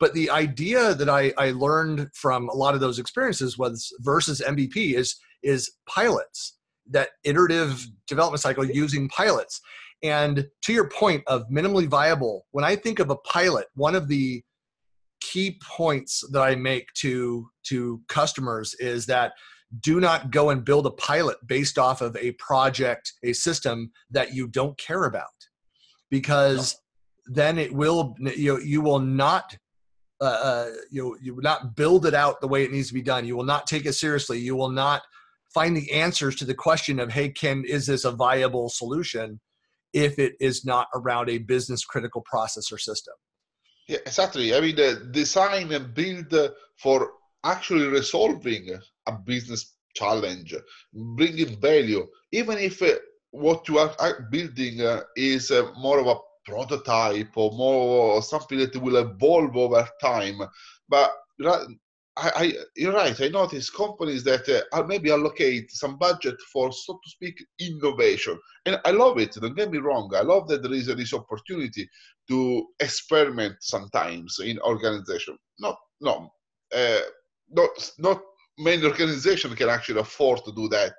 But 0.00 0.14
the 0.14 0.30
idea 0.30 0.94
that 0.94 1.08
I, 1.08 1.32
I 1.38 1.50
learned 1.52 2.10
from 2.14 2.48
a 2.48 2.54
lot 2.54 2.74
of 2.74 2.80
those 2.80 2.98
experiences 2.98 3.58
was 3.58 3.92
versus 4.00 4.42
mvp 4.46 4.76
is 4.94 5.16
is 5.42 5.70
pilots 5.88 6.56
that 6.90 7.10
iterative 7.24 7.86
development 8.06 8.40
cycle 8.40 8.64
using 8.64 9.08
pilots. 9.08 9.60
And 10.02 10.46
to 10.62 10.72
your 10.72 10.88
point 10.88 11.22
of 11.26 11.48
minimally 11.48 11.86
viable 11.86 12.46
when 12.50 12.64
i 12.64 12.76
think 12.76 12.98
of 12.98 13.10
a 13.10 13.16
pilot 13.16 13.66
one 13.74 13.94
of 13.94 14.08
the 14.08 14.42
key 15.20 15.58
points 15.66 16.24
that 16.32 16.42
I 16.42 16.54
make 16.54 16.92
to 16.98 17.48
to 17.68 18.00
customers 18.08 18.74
is 18.74 19.06
that 19.06 19.32
do 19.80 20.00
not 20.00 20.30
go 20.30 20.50
and 20.50 20.64
build 20.64 20.86
a 20.86 20.90
pilot 20.90 21.36
based 21.46 21.78
off 21.78 22.00
of 22.00 22.16
a 22.16 22.32
project, 22.32 23.12
a 23.22 23.32
system 23.32 23.90
that 24.10 24.34
you 24.34 24.48
don't 24.48 24.78
care 24.78 25.04
about, 25.04 25.26
because 26.10 26.76
no. 27.28 27.34
then 27.34 27.58
it 27.58 27.72
will 27.72 28.14
you 28.20 28.54
know, 28.54 28.60
you 28.60 28.80
will 28.80 29.00
not 29.00 29.56
uh, 30.20 30.24
uh, 30.24 30.70
you 30.90 31.16
you 31.22 31.34
will 31.34 31.42
not 31.42 31.76
build 31.76 32.06
it 32.06 32.14
out 32.14 32.40
the 32.40 32.48
way 32.48 32.64
it 32.64 32.72
needs 32.72 32.88
to 32.88 32.94
be 32.94 33.02
done. 33.02 33.26
You 33.26 33.36
will 33.36 33.44
not 33.44 33.66
take 33.66 33.86
it 33.86 33.92
seriously. 33.92 34.38
You 34.38 34.56
will 34.56 34.70
not 34.70 35.02
find 35.54 35.76
the 35.76 35.90
answers 35.92 36.36
to 36.36 36.44
the 36.44 36.54
question 36.54 36.98
of 36.98 37.12
hey, 37.12 37.28
can 37.28 37.64
is 37.64 37.86
this 37.86 38.04
a 38.04 38.10
viable 38.10 38.68
solution 38.68 39.40
if 39.92 40.18
it 40.18 40.34
is 40.40 40.64
not 40.64 40.88
around 40.94 41.30
a 41.30 41.38
business 41.38 41.84
critical 41.84 42.22
process 42.22 42.70
or 42.72 42.78
system. 42.78 43.14
Yeah, 43.88 43.98
exactly. 44.06 44.54
I 44.54 44.60
mean, 44.60 44.76
the 44.76 45.08
design 45.10 45.72
and 45.72 45.94
build 45.94 46.34
for 46.76 47.12
actually 47.44 47.86
resolving 47.86 48.68
a 49.06 49.12
business 49.12 49.74
challenge, 49.94 50.54
bringing 50.92 51.58
value, 51.60 52.06
even 52.32 52.58
if 52.58 52.82
uh, 52.82 52.94
what 53.30 53.66
you 53.68 53.78
are 53.78 54.28
building 54.30 54.80
uh, 54.82 55.02
is 55.16 55.50
uh, 55.50 55.70
more 55.78 56.00
of 56.00 56.06
a 56.06 56.16
prototype 56.44 57.36
or 57.36 57.50
more 57.52 58.22
something 58.22 58.58
that 58.58 58.76
will 58.76 58.96
evolve 58.96 59.56
over 59.56 59.88
time. 60.00 60.40
But 60.88 61.12
I, 62.18 62.32
I, 62.34 62.52
you're 62.74 62.92
right. 62.92 63.18
I 63.20 63.28
notice 63.28 63.70
companies 63.70 64.24
that 64.24 64.48
uh, 64.72 64.82
maybe 64.82 65.12
allocate 65.12 65.70
some 65.70 65.96
budget 65.98 66.36
for, 66.52 66.72
so 66.72 66.94
to 66.94 67.10
speak, 67.10 67.44
innovation, 67.60 68.38
and 68.66 68.80
I 68.84 68.90
love 68.90 69.18
it. 69.18 69.34
Don't 69.34 69.56
get 69.56 69.70
me 69.70 69.78
wrong. 69.78 70.10
I 70.14 70.22
love 70.22 70.48
that 70.48 70.62
there 70.62 70.72
is 70.72 70.86
this 70.86 71.14
opportunity 71.14 71.88
to 72.28 72.66
experiment 72.80 73.56
sometimes 73.60 74.40
in 74.44 74.58
organization. 74.60 75.38
Not, 75.60 75.76
no, 76.00 76.30
uh, 76.74 77.00
not, 77.50 77.70
not 77.98 78.20
many 78.58 78.84
organizations 78.84 79.54
can 79.54 79.68
actually 79.68 80.00
afford 80.00 80.44
to 80.44 80.52
do 80.52 80.68
that. 80.68 80.94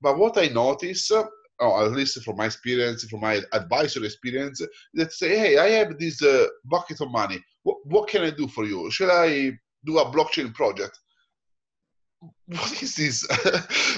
But 0.00 0.18
what 0.18 0.38
I 0.38 0.46
notice, 0.48 1.10
uh, 1.10 1.24
at 1.60 1.92
least 1.92 2.22
from 2.24 2.36
my 2.36 2.46
experience, 2.46 3.04
from 3.04 3.20
my 3.20 3.40
advisory 3.52 4.06
experience, 4.06 4.62
that 4.94 5.12
say, 5.12 5.38
hey, 5.38 5.58
I 5.58 5.68
have 5.78 5.98
this 5.98 6.22
uh, 6.22 6.46
bucket 6.64 7.00
of 7.02 7.10
money. 7.10 7.38
What, 7.62 7.76
what 7.84 8.08
can 8.08 8.22
I 8.22 8.30
do 8.30 8.48
for 8.48 8.64
you? 8.64 8.90
Should 8.90 9.10
I 9.10 9.52
do 9.84 9.98
a 9.98 10.04
blockchain 10.06 10.52
project. 10.54 10.98
What 12.46 12.82
is 12.82 12.94
this? 12.94 13.26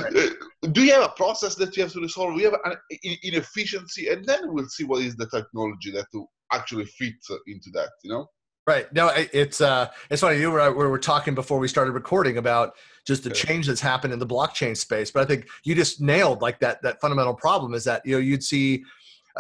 Right. 0.01 0.31
do 0.73 0.85
you 0.85 0.93
have 0.93 1.05
a 1.05 1.15
process 1.17 1.55
that 1.57 1.77
you 1.77 1.85
have 1.85 1.93
to 1.93 2.01
resolve? 2.01 2.35
We 2.35 2.43
have 2.43 2.55
an 2.65 2.77
inefficiency, 3.23 4.09
and 4.09 4.25
then 4.25 4.53
we'll 4.53 4.69
see 4.69 4.85
what 4.85 5.03
is 5.03 5.15
the 5.17 5.29
technology 5.29 5.93
that 5.93 6.07
to 6.13 6.27
actually 6.53 6.87
fit 6.87 7.15
into 7.47 7.71
that. 7.75 7.91
You 8.03 8.11
know. 8.11 8.27
Right. 8.67 8.93
No, 8.93 9.13
it's 9.15 9.61
uh, 9.61 9.91
it's 10.11 10.23
funny. 10.23 10.41
You 10.41 10.51
were 10.51 10.73
we 10.73 10.87
were 10.87 10.99
talking 10.99 11.37
before 11.37 11.61
we 11.61 11.69
started 11.69 11.93
recording 11.93 12.39
about 12.39 12.75
just 13.07 13.23
the 13.23 13.31
change 13.31 13.69
that's 13.69 13.81
happened 13.81 14.13
in 14.13 14.19
the 14.19 14.27
blockchain 14.27 14.77
space, 14.77 15.13
but 15.13 15.23
I 15.23 15.25
think 15.25 15.47
you 15.63 15.77
just 15.77 16.01
nailed 16.01 16.43
like 16.43 16.59
that 16.61 16.83
that 16.83 17.01
fundamental 17.01 17.35
problem 17.35 17.75
is 17.75 17.85
that 17.85 18.05
you 18.05 18.17
know 18.17 18.19
you'd 18.19 18.43
see 18.43 18.83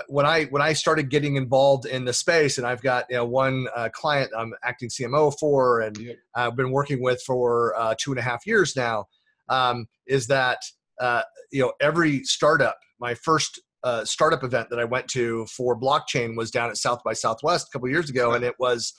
when 0.08 0.26
I 0.26 0.44
when 0.44 0.62
I 0.62 0.72
started 0.72 1.10
getting 1.10 1.36
involved 1.36 1.86
in 1.86 2.04
the 2.04 2.12
space, 2.12 2.58
and 2.58 2.66
I've 2.66 2.82
got 2.82 3.06
you 3.10 3.16
know 3.16 3.24
one 3.24 3.66
uh, 3.74 3.88
client 3.92 4.30
I'm 4.36 4.54
acting 4.64 4.88
CMO 4.88 5.36
for, 5.38 5.80
and. 5.80 6.16
I've 6.36 6.54
been 6.54 6.70
working 6.70 7.02
with 7.02 7.22
for 7.22 7.74
uh, 7.78 7.94
two 7.98 8.12
and 8.12 8.20
a 8.20 8.22
half 8.22 8.46
years 8.46 8.76
now, 8.76 9.06
um, 9.48 9.86
is 10.06 10.26
that 10.26 10.58
uh, 11.00 11.22
you 11.50 11.62
know 11.62 11.72
every 11.80 12.22
startup, 12.24 12.78
my 13.00 13.14
first 13.14 13.60
uh, 13.82 14.04
startup 14.04 14.44
event 14.44 14.68
that 14.70 14.78
I 14.78 14.84
went 14.84 15.08
to 15.08 15.46
for 15.46 15.78
blockchain 15.78 16.36
was 16.36 16.50
down 16.50 16.68
at 16.68 16.76
South 16.76 17.02
by 17.04 17.14
Southwest 17.14 17.68
a 17.68 17.70
couple 17.72 17.88
years 17.88 18.10
ago, 18.10 18.34
and 18.34 18.44
it 18.44 18.54
was. 18.58 18.92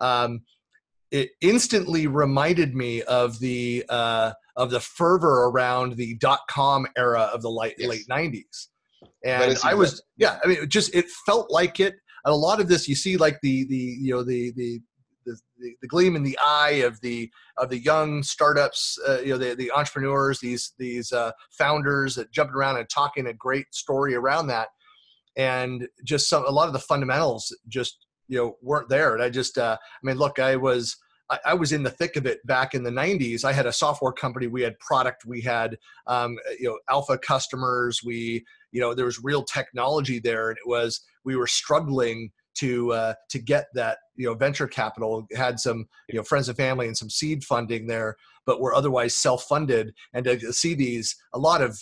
Um, 0.00 0.40
it 1.10 1.30
instantly 1.40 2.06
reminded 2.06 2.76
me 2.76 3.02
of 3.02 3.40
the 3.40 3.84
uh, 3.88 4.30
of 4.54 4.70
the 4.70 4.78
fervor 4.78 5.46
around 5.46 5.96
the 5.96 6.14
dot 6.18 6.40
com 6.48 6.86
era 6.96 7.28
of 7.34 7.42
the 7.42 7.50
late 7.50 7.74
yes. 7.78 7.88
late 7.88 8.06
'90s 8.08 8.68
and 9.24 9.56
I 9.64 9.74
was 9.74 10.02
yeah 10.16 10.38
I 10.44 10.48
mean 10.48 10.58
it 10.62 10.68
just 10.68 10.94
it 10.94 11.06
felt 11.26 11.50
like 11.50 11.80
it. 11.80 11.94
And 12.24 12.32
a 12.32 12.36
lot 12.36 12.60
of 12.60 12.68
this 12.68 12.88
you 12.88 12.94
see 12.94 13.16
like 13.16 13.38
the 13.42 13.64
the 13.66 13.76
you 13.76 14.14
know 14.14 14.22
the 14.22 14.52
the 14.56 14.80
the, 15.26 15.38
the, 15.58 15.74
the 15.82 15.88
gleam 15.88 16.16
in 16.16 16.22
the 16.22 16.38
eye 16.42 16.82
of 16.84 17.00
the 17.00 17.30
of 17.58 17.68
the 17.68 17.78
young 17.78 18.22
startups, 18.22 18.98
uh, 19.06 19.20
you 19.20 19.28
know, 19.28 19.38
the, 19.38 19.54
the 19.54 19.70
entrepreneurs, 19.72 20.40
these 20.40 20.72
these 20.78 21.12
uh, 21.12 21.32
founders 21.58 22.14
that 22.14 22.32
jumping 22.32 22.54
around 22.54 22.78
and 22.78 22.88
talking 22.88 23.26
a 23.26 23.34
great 23.34 23.66
story 23.74 24.14
around 24.14 24.46
that, 24.46 24.68
and 25.36 25.86
just 26.04 26.28
some 26.28 26.46
a 26.46 26.50
lot 26.50 26.68
of 26.68 26.72
the 26.72 26.78
fundamentals 26.78 27.54
just 27.68 28.06
you 28.28 28.38
know 28.38 28.56
weren't 28.62 28.88
there. 28.88 29.14
And 29.14 29.22
I 29.22 29.28
just, 29.28 29.58
uh, 29.58 29.76
I 29.80 30.06
mean, 30.06 30.16
look, 30.16 30.38
I 30.38 30.56
was 30.56 30.96
I, 31.30 31.38
I, 31.46 31.54
was 31.54 31.72
in 31.72 31.82
the 31.82 31.90
thick 31.90 32.16
of 32.16 32.26
it 32.26 32.44
back 32.46 32.74
in 32.74 32.82
the 32.82 32.90
90s. 32.90 33.44
I 33.44 33.52
had 33.52 33.66
a 33.66 33.72
software 33.72 34.12
company. 34.12 34.46
We 34.46 34.62
had 34.62 34.78
product. 34.78 35.24
We 35.24 35.40
had 35.40 35.78
um, 36.06 36.38
you 36.58 36.68
know 36.68 36.78
alpha 36.88 37.18
customers. 37.18 38.02
We 38.04 38.44
you 38.72 38.80
know 38.80 38.94
there 38.94 39.06
was 39.06 39.22
real 39.22 39.42
technology 39.42 40.18
there, 40.18 40.50
and 40.50 40.58
it 40.58 40.68
was 40.68 41.00
we 41.24 41.36
were 41.36 41.46
struggling 41.46 42.30
to 42.56 42.92
uh, 42.92 43.14
to 43.30 43.38
get 43.38 43.66
that 43.74 43.98
you 44.16 44.26
know 44.26 44.34
venture 44.34 44.66
capital. 44.66 45.26
Had 45.34 45.60
some 45.60 45.86
you 46.08 46.16
know 46.16 46.24
friends 46.24 46.48
and 46.48 46.56
family 46.56 46.86
and 46.86 46.96
some 46.96 47.10
seed 47.10 47.44
funding 47.44 47.86
there, 47.86 48.16
but 48.44 48.60
were 48.60 48.74
otherwise 48.74 49.16
self 49.16 49.44
funded. 49.44 49.94
And 50.12 50.24
to 50.24 50.52
see 50.52 50.74
these 50.74 51.16
a 51.32 51.38
lot 51.38 51.62
of 51.62 51.78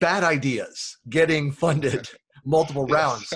bad 0.00 0.24
ideas 0.24 0.98
getting 1.08 1.52
funded 1.52 2.08
multiple 2.44 2.86
rounds. 2.86 3.32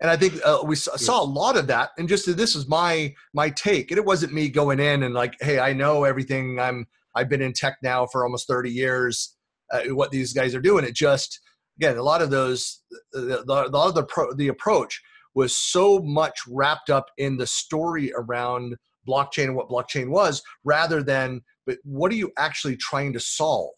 and 0.00 0.10
I 0.10 0.16
think 0.16 0.34
uh, 0.44 0.60
we 0.64 0.76
saw 0.76 1.22
a 1.22 1.24
lot 1.24 1.56
of 1.56 1.66
that. 1.68 1.90
And 1.98 2.08
just 2.08 2.34
this 2.36 2.54
is 2.54 2.68
my 2.68 3.14
my 3.32 3.50
take. 3.50 3.90
And 3.90 3.98
it 3.98 4.04
wasn't 4.04 4.32
me 4.32 4.48
going 4.48 4.80
in 4.80 5.02
and 5.02 5.14
like, 5.14 5.34
hey, 5.40 5.58
I 5.58 5.72
know 5.72 6.04
everything. 6.04 6.58
I'm 6.58 6.86
I've 7.14 7.28
been 7.28 7.42
in 7.42 7.52
tech 7.52 7.78
now 7.82 8.06
for 8.06 8.24
almost 8.24 8.46
30 8.46 8.70
years. 8.70 9.34
Uh, 9.70 9.82
what 9.94 10.10
these 10.10 10.32
guys 10.32 10.54
are 10.54 10.62
doing. 10.62 10.84
It 10.84 10.94
just 10.94 11.40
again 11.78 11.96
a 11.96 12.02
lot 12.02 12.22
of 12.22 12.30
those 12.30 12.82
the 13.12 13.44
the, 13.46 13.68
the, 13.70 13.92
the, 13.92 14.04
pro, 14.04 14.32
the 14.34 14.48
approach 14.48 15.00
was 15.34 15.56
so 15.56 16.00
much 16.00 16.40
wrapped 16.48 16.90
up 16.90 17.06
in 17.18 17.36
the 17.36 17.46
story 17.46 18.12
around 18.16 18.76
blockchain 19.06 19.44
and 19.44 19.56
what 19.56 19.68
blockchain 19.68 20.08
was 20.08 20.42
rather 20.64 21.02
than 21.02 21.40
but 21.66 21.78
what 21.84 22.10
are 22.10 22.16
you 22.16 22.32
actually 22.38 22.76
trying 22.76 23.12
to 23.12 23.20
solve 23.20 23.74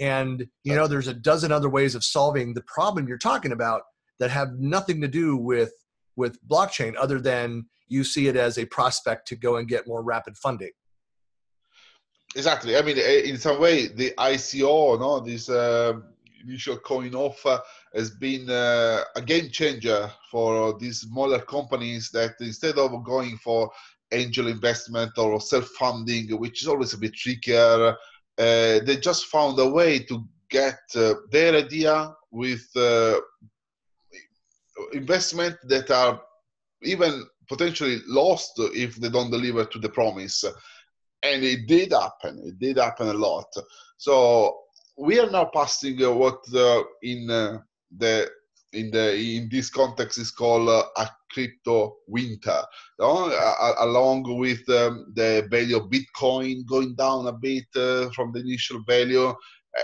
and 0.00 0.46
you 0.64 0.74
know 0.74 0.86
there's 0.86 1.08
a 1.08 1.14
dozen 1.14 1.52
other 1.52 1.68
ways 1.68 1.94
of 1.94 2.04
solving 2.04 2.54
the 2.54 2.62
problem 2.62 3.06
you're 3.06 3.18
talking 3.18 3.52
about 3.52 3.82
that 4.22 4.30
have 4.30 4.60
nothing 4.60 5.00
to 5.00 5.08
do 5.08 5.36
with 5.36 5.72
with 6.14 6.38
blockchain 6.46 6.94
other 6.96 7.18
than 7.20 7.66
you 7.88 8.04
see 8.04 8.28
it 8.28 8.36
as 8.36 8.56
a 8.56 8.64
prospect 8.66 9.26
to 9.26 9.34
go 9.34 9.56
and 9.56 9.66
get 9.66 9.88
more 9.88 10.00
rapid 10.00 10.36
funding. 10.36 10.70
Exactly. 12.36 12.76
I 12.76 12.82
mean 12.82 12.98
eh, 12.98 13.22
in 13.30 13.36
some 13.36 13.60
way 13.60 13.88
the 13.88 14.14
ico 14.16 15.00
no 15.00 15.18
this 15.18 15.48
uh, 15.48 15.94
initial 16.44 16.76
coin 16.76 17.16
offer 17.16 17.60
has 17.96 18.10
been 18.26 18.48
uh, 18.48 19.02
a 19.16 19.22
game 19.22 19.48
changer 19.50 20.08
for 20.30 20.78
these 20.78 21.00
smaller 21.00 21.40
companies 21.40 22.10
that 22.12 22.34
instead 22.38 22.78
of 22.78 22.90
going 23.02 23.36
for 23.38 23.72
angel 24.12 24.46
investment 24.46 25.12
or 25.18 25.40
self-funding 25.40 26.26
which 26.38 26.62
is 26.62 26.68
always 26.68 26.92
a 26.94 26.98
bit 26.98 27.14
trickier 27.14 27.96
uh, 28.44 28.76
they 28.86 28.96
just 29.00 29.26
found 29.26 29.58
a 29.58 29.68
way 29.68 29.98
to 29.98 30.24
get 30.48 30.80
uh, 30.94 31.14
their 31.32 31.54
idea 31.56 32.14
with 32.30 32.64
uh, 32.76 33.16
investment 34.92 35.56
that 35.64 35.90
are 35.90 36.20
even 36.82 37.24
potentially 37.48 37.98
lost 38.06 38.52
if 38.56 38.96
they 38.96 39.08
don't 39.08 39.30
deliver 39.30 39.64
to 39.64 39.78
the 39.78 39.88
promise. 39.88 40.44
And 41.22 41.44
it 41.44 41.66
did 41.66 41.92
happen. 41.92 42.42
It 42.44 42.58
did 42.58 42.78
happen 42.78 43.08
a 43.08 43.12
lot. 43.12 43.46
So 43.96 44.56
we 44.96 45.18
are 45.20 45.30
now 45.30 45.50
passing 45.52 46.02
uh, 46.04 46.12
what 46.12 46.44
in 47.02 47.30
uh, 47.30 47.58
the 47.96 48.28
in 48.72 48.90
the 48.90 49.14
in 49.14 49.48
this 49.50 49.70
context 49.70 50.18
is 50.18 50.30
called 50.30 50.68
uh, 50.68 50.84
a 50.96 51.08
crypto 51.30 51.96
winter 52.08 52.62
uh, 53.00 53.72
along 53.80 54.38
with 54.38 54.66
um, 54.70 55.12
the 55.14 55.46
value 55.50 55.76
of 55.76 55.90
bitcoin 55.90 56.66
going 56.66 56.94
down 56.94 57.26
a 57.26 57.32
bit 57.32 57.64
uh, 57.76 58.08
from 58.14 58.32
the 58.32 58.40
initial 58.40 58.82
value 58.86 59.34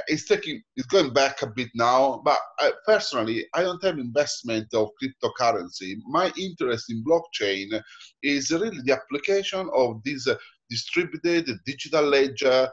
it's 0.06 0.26
taking 0.26 0.62
it's 0.76 0.86
going 0.86 1.12
back 1.12 1.42
a 1.42 1.46
bit 1.46 1.68
now 1.74 2.20
but 2.24 2.38
I, 2.58 2.72
personally 2.84 3.46
i 3.54 3.62
don't 3.62 3.82
have 3.82 3.98
investment 3.98 4.68
of 4.74 4.90
cryptocurrency 5.02 5.96
my 6.06 6.30
interest 6.38 6.90
in 6.90 7.04
blockchain 7.04 7.80
is 8.22 8.50
really 8.50 8.80
the 8.84 8.92
application 8.92 9.68
of 9.74 10.02
this 10.04 10.26
uh, 10.28 10.36
distributed 10.68 11.48
digital 11.64 12.04
ledger 12.04 12.68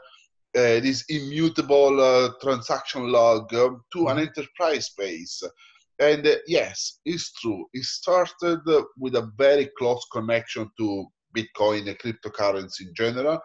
uh, 0.55 0.79
this 0.79 1.03
immutable 1.09 1.99
uh, 1.99 2.29
transaction 2.41 3.11
log 3.11 3.53
um, 3.55 3.83
to 3.91 4.07
an 4.07 4.15
mm-hmm. 4.15 4.19
enterprise 4.19 4.85
space. 4.85 5.43
And 5.99 6.25
uh, 6.25 6.35
yes, 6.47 6.99
it's 7.03 7.33
true. 7.41 7.65
It 7.73 7.83
started 7.83 8.61
with 8.97 9.15
a 9.15 9.29
very 9.37 9.69
close 9.77 10.05
connection 10.13 10.71
to 10.77 11.07
Bitcoin 11.35 11.89
and 11.89 11.99
cryptocurrency 11.99 12.87
in 12.87 12.93
general. 12.95 13.41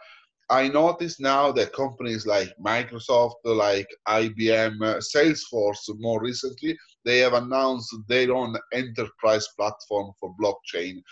I 0.50 0.66
notice 0.66 1.21
now 1.21 1.52
that 1.52 1.73
companies 1.73 2.26
like 2.26 2.52
Microsoft, 2.61 3.37
like 3.45 3.87
IBM, 4.09 4.83
uh, 4.83 4.97
Salesforce, 4.99 5.88
more 5.99 6.21
recently, 6.21 6.76
they 7.04 7.19
have 7.19 7.35
announced 7.35 7.95
their 8.09 8.33
own 8.33 8.57
enterprise 8.73 9.47
platform 9.57 10.12
for 10.19 10.35
blockchain. 10.42 11.02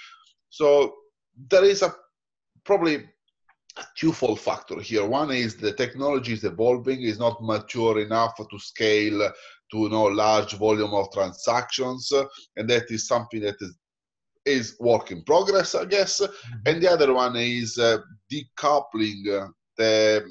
So 0.50 0.92
there 1.50 1.64
is 1.64 1.82
a 1.82 1.94
probably 2.64 2.96
a 3.76 3.84
twofold 3.96 4.40
factor 4.40 4.80
here. 4.80 5.06
One 5.06 5.30
is 5.30 5.56
the 5.56 5.72
technology 5.72 6.32
is 6.32 6.42
evolving, 6.42 7.02
is 7.02 7.20
not 7.20 7.40
mature 7.40 8.00
enough 8.00 8.36
to 8.36 8.58
scale 8.58 9.30
to 9.70 9.78
you 9.78 9.88
know 9.88 10.04
large 10.04 10.54
volume 10.54 10.94
of 10.94 11.12
transactions, 11.12 12.10
and 12.56 12.68
that 12.68 12.90
is 12.90 13.06
something 13.06 13.40
that 13.42 13.56
is 13.60 13.76
is 14.48 14.76
work 14.80 15.10
in 15.10 15.22
progress, 15.22 15.74
I 15.74 15.84
guess. 15.84 16.20
Mm-hmm. 16.20 16.58
And 16.66 16.82
the 16.82 16.90
other 16.90 17.12
one 17.14 17.36
is 17.36 17.78
uh, 17.78 17.98
decoupling 18.32 19.50
the 19.76 20.24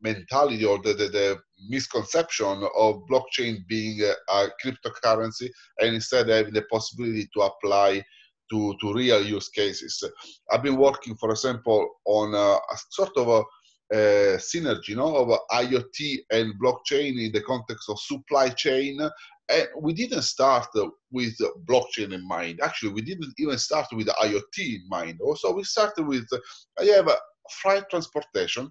mentality 0.00 0.64
or 0.64 0.78
the, 0.78 0.94
the, 0.94 1.08
the, 1.08 1.38
misconception 1.68 2.62
of 2.76 3.02
blockchain 3.10 3.66
being 3.66 4.00
a 4.00 4.46
cryptocurrency 4.64 5.50
and 5.80 5.96
instead 5.96 6.28
having 6.28 6.54
the 6.54 6.62
possibility 6.70 7.28
to 7.34 7.40
apply 7.40 8.00
to, 8.48 8.76
to 8.80 8.94
real 8.94 9.20
use 9.24 9.48
cases. 9.48 10.02
I've 10.52 10.62
been 10.62 10.76
working, 10.76 11.16
for 11.16 11.30
example, 11.30 11.88
on 12.04 12.32
a, 12.32 12.36
a 12.36 12.78
sort 12.90 13.16
of 13.16 13.28
a, 13.28 13.42
a 13.96 14.36
synergy 14.36 14.90
you 14.90 14.96
know, 14.96 15.16
of 15.16 15.40
IoT 15.50 16.18
and 16.30 16.54
blockchain 16.62 17.26
in 17.26 17.32
the 17.32 17.42
context 17.42 17.90
of 17.90 17.98
supply 17.98 18.50
chain. 18.50 19.00
And 19.50 19.66
we 19.80 19.94
didn't 19.94 20.22
start 20.22 20.68
with 21.10 21.36
blockchain 21.64 22.12
in 22.12 22.26
mind. 22.26 22.60
Actually, 22.62 22.92
we 22.92 23.02
didn't 23.02 23.32
even 23.38 23.58
start 23.58 23.86
with 23.92 24.08
IoT 24.08 24.58
in 24.58 24.82
mind. 24.88 25.20
Also, 25.22 25.52
we 25.52 25.64
started 25.64 26.06
with 26.06 26.28
I 26.78 26.84
have 26.84 27.08
a 27.08 27.16
freight 27.62 27.84
transportation 27.90 28.70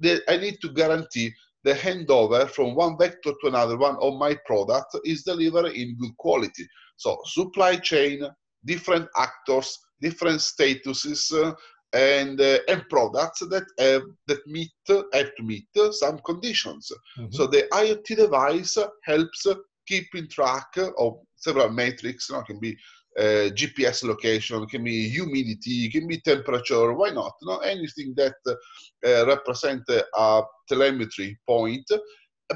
that 0.00 0.22
I 0.28 0.36
need 0.36 0.60
to 0.60 0.72
guarantee 0.72 1.32
the 1.64 1.72
handover 1.72 2.48
from 2.48 2.74
one 2.74 2.96
vector 2.98 3.32
to 3.40 3.48
another 3.48 3.76
one 3.76 3.96
of 4.00 4.14
my 4.14 4.36
product 4.46 4.96
is 5.04 5.22
delivered 5.22 5.72
in 5.72 5.96
good 5.98 6.16
quality. 6.18 6.66
So 6.96 7.18
supply 7.26 7.76
chain, 7.76 8.22
different 8.64 9.08
actors, 9.16 9.78
different 10.00 10.40
statuses, 10.40 11.32
uh, 11.32 11.54
and 11.94 12.40
uh, 12.40 12.58
and 12.68 12.86
products 12.90 13.40
that 13.40 13.64
have 13.78 14.02
that 14.26 14.46
meet 14.46 14.70
have 14.88 15.34
to 15.36 15.42
meet 15.42 15.66
some 15.92 16.18
conditions. 16.18 16.92
Mm-hmm. 17.18 17.32
So 17.32 17.46
the 17.46 17.66
IoT 17.72 18.16
device 18.16 18.76
helps 19.04 19.46
keeping 19.88 20.28
track 20.28 20.68
of 20.98 21.14
several 21.36 21.70
metrics. 21.70 22.28
You 22.28 22.36
know, 22.36 22.42
can 22.42 22.60
be 22.60 22.76
uh, 23.18 23.50
GPS 23.58 24.04
location, 24.04 24.66
can 24.66 24.84
be 24.84 25.08
humidity, 25.08 25.90
can 25.90 26.06
be 26.06 26.20
temperature. 26.20 26.92
Why 26.92 27.10
not? 27.10 27.32
You 27.40 27.48
know, 27.48 27.58
anything 27.58 28.14
that 28.16 28.34
uh, 28.46 28.54
a 30.18 30.42
telemetry 30.68 31.38
point. 31.46 31.90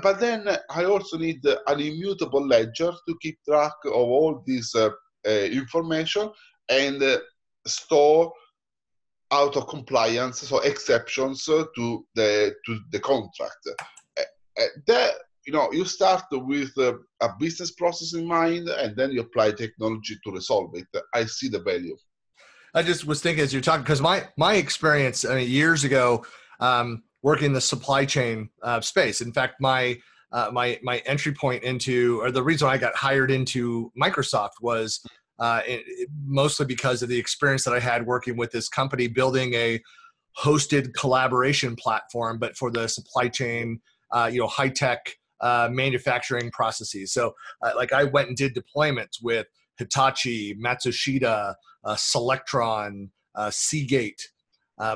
But 0.03 0.21
then 0.21 0.49
I 0.71 0.85
also 0.85 1.19
need 1.19 1.45
an 1.45 1.81
immutable 1.81 2.47
ledger 2.47 2.93
to 2.93 3.17
keep 3.21 3.39
track 3.47 3.75
of 3.85 3.93
all 3.93 4.43
this 4.47 4.75
uh, 4.75 4.91
uh, 5.27 5.31
information 5.31 6.31
and 6.69 7.03
uh, 7.03 7.19
store 7.67 8.33
out 9.33 9.57
of 9.57 9.67
compliance, 9.67 10.41
so 10.41 10.61
exceptions 10.61 11.45
to 11.45 12.07
the 12.15 12.55
to 12.67 12.79
the 12.91 13.01
contract. 13.01 13.69
that 14.87 15.15
you 15.47 15.53
know, 15.53 15.73
you 15.73 15.85
start 15.85 16.23
with 16.31 16.71
a, 16.79 16.99
a 17.21 17.31
business 17.39 17.73
process 17.73 18.15
in 18.15 18.27
mind, 18.27 18.69
and 18.69 18.97
then 18.97 19.11
you 19.11 19.21
apply 19.21 19.53
technology 19.53 20.17
to 20.25 20.33
resolve 20.33 20.71
it. 20.75 20.87
I 21.15 21.25
see 21.25 21.49
the 21.49 21.61
value. 21.61 21.97
I 22.75 22.83
just 22.83 23.07
was 23.07 23.21
thinking 23.21 23.45
as 23.45 23.53
you're 23.53 23.63
talking 23.63 23.83
because 23.83 24.01
my 24.01 24.29
my 24.39 24.55
experience 24.55 25.25
I 25.25 25.37
mean, 25.37 25.51
years 25.51 25.85
ago 25.85 26.25
um, 26.61 27.03
working 27.23 27.53
the 27.53 27.61
supply 27.61 28.05
chain 28.05 28.49
uh, 28.63 28.81
space. 28.81 29.21
In 29.21 29.33
fact, 29.33 29.57
my 29.61 29.99
uh, 30.33 30.51
my 30.53 30.79
my 30.83 30.99
entry 31.05 31.33
point 31.33 31.63
into 31.65 32.21
or 32.23 32.31
the 32.31 32.43
reason 32.43 32.69
I 32.69 32.79
got 32.79 32.97
hired 32.97 33.31
into 33.31 33.93
Microsoft 34.01 34.53
was 34.63 35.05
uh, 35.39 35.61
it, 35.67 36.09
mostly 36.25 36.65
because 36.65 37.03
of 37.03 37.09
the 37.09 37.19
experience 37.19 37.65
that 37.65 37.75
I 37.75 37.81
had 37.81 38.07
working 38.07 38.37
with 38.37 38.53
this 38.53 38.69
company 38.69 39.09
building 39.09 39.53
a 39.55 39.81
hosted 40.39 40.95
collaboration 40.95 41.77
platform, 41.77 42.39
but 42.39 42.57
for 42.57 42.71
the 42.71 42.89
supply 42.89 43.29
chain, 43.29 43.81
uh, 44.13 44.31
you 44.33 44.41
know, 44.41 44.47
high 44.47 44.69
tech 44.69 45.15
uh, 45.43 45.69
manufacturing 45.71 46.51
processes. 46.51 47.13
So, 47.13 47.35
uh, 47.63 47.73
like, 47.77 47.93
I 47.93 48.05
went 48.05 48.29
and 48.29 48.37
did 48.37 48.55
deployments 48.55 49.23
with 49.23 49.47
Hitachi, 49.77 50.55
Matsushita, 50.55 51.55
uh, 51.85 51.95
Solectron, 51.95 53.11
Seagate, 53.51 54.29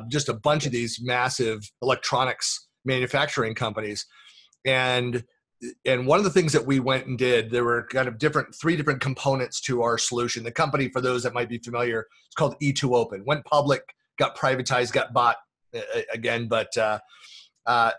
just 0.09 0.29
a 0.29 0.35
bunch 0.35 0.67
of 0.67 0.73
these 0.73 1.01
massive 1.03 1.71
electronics 1.83 2.67
manufacturing 2.87 3.55
companies. 3.55 4.07
And 4.65 5.25
and 5.87 6.07
one 6.07 6.19
of 6.19 6.25
the 6.25 6.31
things 6.31 6.53
that 6.53 6.67
we 6.67 6.81
went 6.81 7.07
and 7.07 7.19
did 7.19 7.51
there 7.51 7.65
were 7.65 7.87
kind 7.91 8.09
of 8.09 8.19
different 8.19 8.55
three 8.55 8.77
different 8.77 9.01
components 9.01 9.61
to 9.63 9.83
our 9.83 9.99
solution. 9.99 10.45
The 10.45 10.53
company 10.53 10.89
for 10.89 11.01
those 11.01 11.23
that 11.23 11.35
might 11.35 11.49
be 11.49 11.59
familiar 11.59 12.07
it's 12.27 12.35
called 12.35 12.57
E2open. 12.63 13.25
Went 13.25 13.45
public 13.45 13.83
got 14.19 14.37
privatized 14.37 14.93
got 14.93 15.13
bought 15.13 15.37
uh, 15.75 15.81
again 16.13 16.47
but 16.47 16.77
uh, 16.77 16.99
uh, 17.66 17.90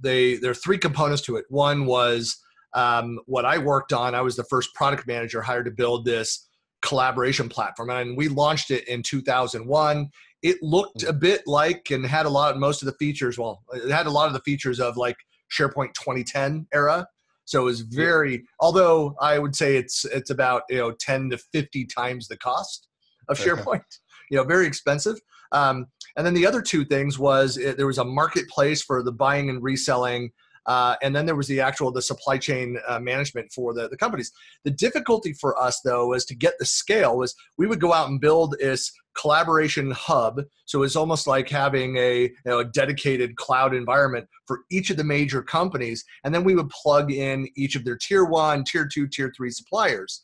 they 0.00 0.36
there 0.36 0.50
are 0.50 0.54
three 0.54 0.78
components 0.78 1.22
to 1.22 1.36
it 1.36 1.44
one 1.48 1.86
was 1.86 2.36
um, 2.74 3.18
what 3.26 3.44
i 3.44 3.58
worked 3.58 3.92
on 3.92 4.14
i 4.14 4.20
was 4.20 4.36
the 4.36 4.44
first 4.44 4.74
product 4.74 5.06
manager 5.06 5.42
hired 5.42 5.64
to 5.64 5.70
build 5.70 6.04
this 6.04 6.48
collaboration 6.82 7.48
platform 7.48 7.90
and 7.90 8.16
we 8.16 8.28
launched 8.28 8.70
it 8.70 8.86
in 8.86 9.02
2001 9.02 10.08
it 10.42 10.56
looked 10.62 11.02
a 11.02 11.12
bit 11.12 11.42
like 11.46 11.90
and 11.90 12.06
had 12.06 12.24
a 12.24 12.28
lot 12.28 12.56
most 12.56 12.82
of 12.82 12.86
the 12.86 12.92
features 12.92 13.36
well 13.36 13.62
it 13.72 13.90
had 13.90 14.06
a 14.06 14.10
lot 14.10 14.28
of 14.28 14.32
the 14.32 14.40
features 14.40 14.78
of 14.78 14.96
like 14.96 15.16
SharePoint 15.50 15.94
2010 15.94 16.66
era. 16.72 17.06
So 17.44 17.62
it 17.62 17.64
was 17.64 17.80
very, 17.80 18.44
although 18.60 19.14
I 19.20 19.38
would 19.38 19.56
say 19.56 19.76
it's 19.76 20.04
it's 20.04 20.30
about 20.30 20.62
you 20.68 20.78
know 20.78 20.92
10 20.92 21.30
to 21.30 21.38
50 21.38 21.86
times 21.86 22.28
the 22.28 22.36
cost 22.36 22.88
of 23.28 23.38
SharePoint. 23.38 23.82
you 24.30 24.36
know, 24.36 24.44
very 24.44 24.66
expensive. 24.66 25.18
Um, 25.52 25.86
and 26.18 26.26
then 26.26 26.34
the 26.34 26.46
other 26.46 26.60
two 26.60 26.84
things 26.84 27.18
was 27.18 27.56
it, 27.56 27.78
there 27.78 27.86
was 27.86 27.96
a 27.96 28.04
marketplace 28.04 28.82
for 28.82 29.02
the 29.02 29.12
buying 29.12 29.48
and 29.48 29.62
reselling 29.62 30.30
uh, 30.68 30.96
and 31.02 31.16
then 31.16 31.24
there 31.24 31.34
was 31.34 31.48
the 31.48 31.62
actual 31.62 31.90
the 31.90 32.02
supply 32.02 32.36
chain 32.36 32.78
uh, 32.86 32.98
management 33.00 33.50
for 33.50 33.72
the, 33.72 33.88
the 33.88 33.96
companies. 33.96 34.30
The 34.64 34.70
difficulty 34.70 35.32
for 35.32 35.58
us 35.58 35.80
though 35.82 36.08
was 36.08 36.26
to 36.26 36.36
get 36.36 36.54
the 36.58 36.66
scale 36.66 37.16
was 37.16 37.34
we 37.56 37.66
would 37.66 37.80
go 37.80 37.94
out 37.94 38.10
and 38.10 38.20
build 38.20 38.54
this 38.60 38.92
collaboration 39.18 39.90
hub. 39.92 40.42
So 40.66 40.82
it's 40.82 40.94
almost 40.94 41.26
like 41.26 41.48
having 41.48 41.96
a, 41.96 42.24
you 42.24 42.36
know, 42.44 42.58
a 42.58 42.66
dedicated 42.66 43.36
cloud 43.36 43.74
environment 43.74 44.28
for 44.46 44.60
each 44.70 44.90
of 44.90 44.98
the 44.98 45.04
major 45.04 45.42
companies. 45.42 46.04
And 46.22 46.34
then 46.34 46.44
we 46.44 46.54
would 46.54 46.68
plug 46.68 47.10
in 47.10 47.48
each 47.56 47.74
of 47.74 47.86
their 47.86 47.96
tier 47.96 48.26
one 48.26 48.62
tier 48.62 48.86
two 48.86 49.08
tier 49.08 49.32
three 49.34 49.50
suppliers 49.50 50.22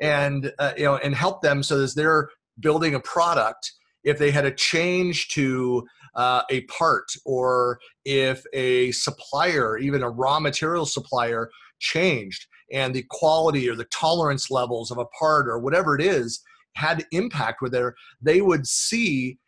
and 0.00 0.52
uh, 0.58 0.72
you 0.76 0.84
know 0.84 0.96
and 0.96 1.14
help 1.14 1.42
them 1.42 1.62
so 1.62 1.80
as 1.80 1.94
they're 1.94 2.28
building 2.60 2.94
a 2.94 3.00
product 3.00 3.72
if 4.04 4.18
they 4.18 4.30
had 4.30 4.44
a 4.44 4.50
change 4.50 5.28
to 5.28 5.86
uh, 6.14 6.42
a 6.50 6.62
part 6.62 7.10
or 7.24 7.78
if 8.04 8.44
a 8.52 8.92
supplier, 8.92 9.78
even 9.78 10.02
a 10.02 10.10
raw 10.10 10.38
material 10.38 10.86
supplier, 10.86 11.50
changed 11.78 12.46
and 12.72 12.94
the 12.94 13.04
quality 13.10 13.68
or 13.68 13.74
the 13.74 13.84
tolerance 13.86 14.50
levels 14.50 14.90
of 14.90 14.98
a 14.98 15.04
part 15.06 15.48
or 15.48 15.58
whatever 15.58 15.94
it 15.94 16.00
is 16.00 16.42
had 16.74 17.04
impact 17.12 17.60
with 17.60 17.72
their, 17.72 17.94
they 18.20 18.40
would 18.40 18.66
see 18.66 19.38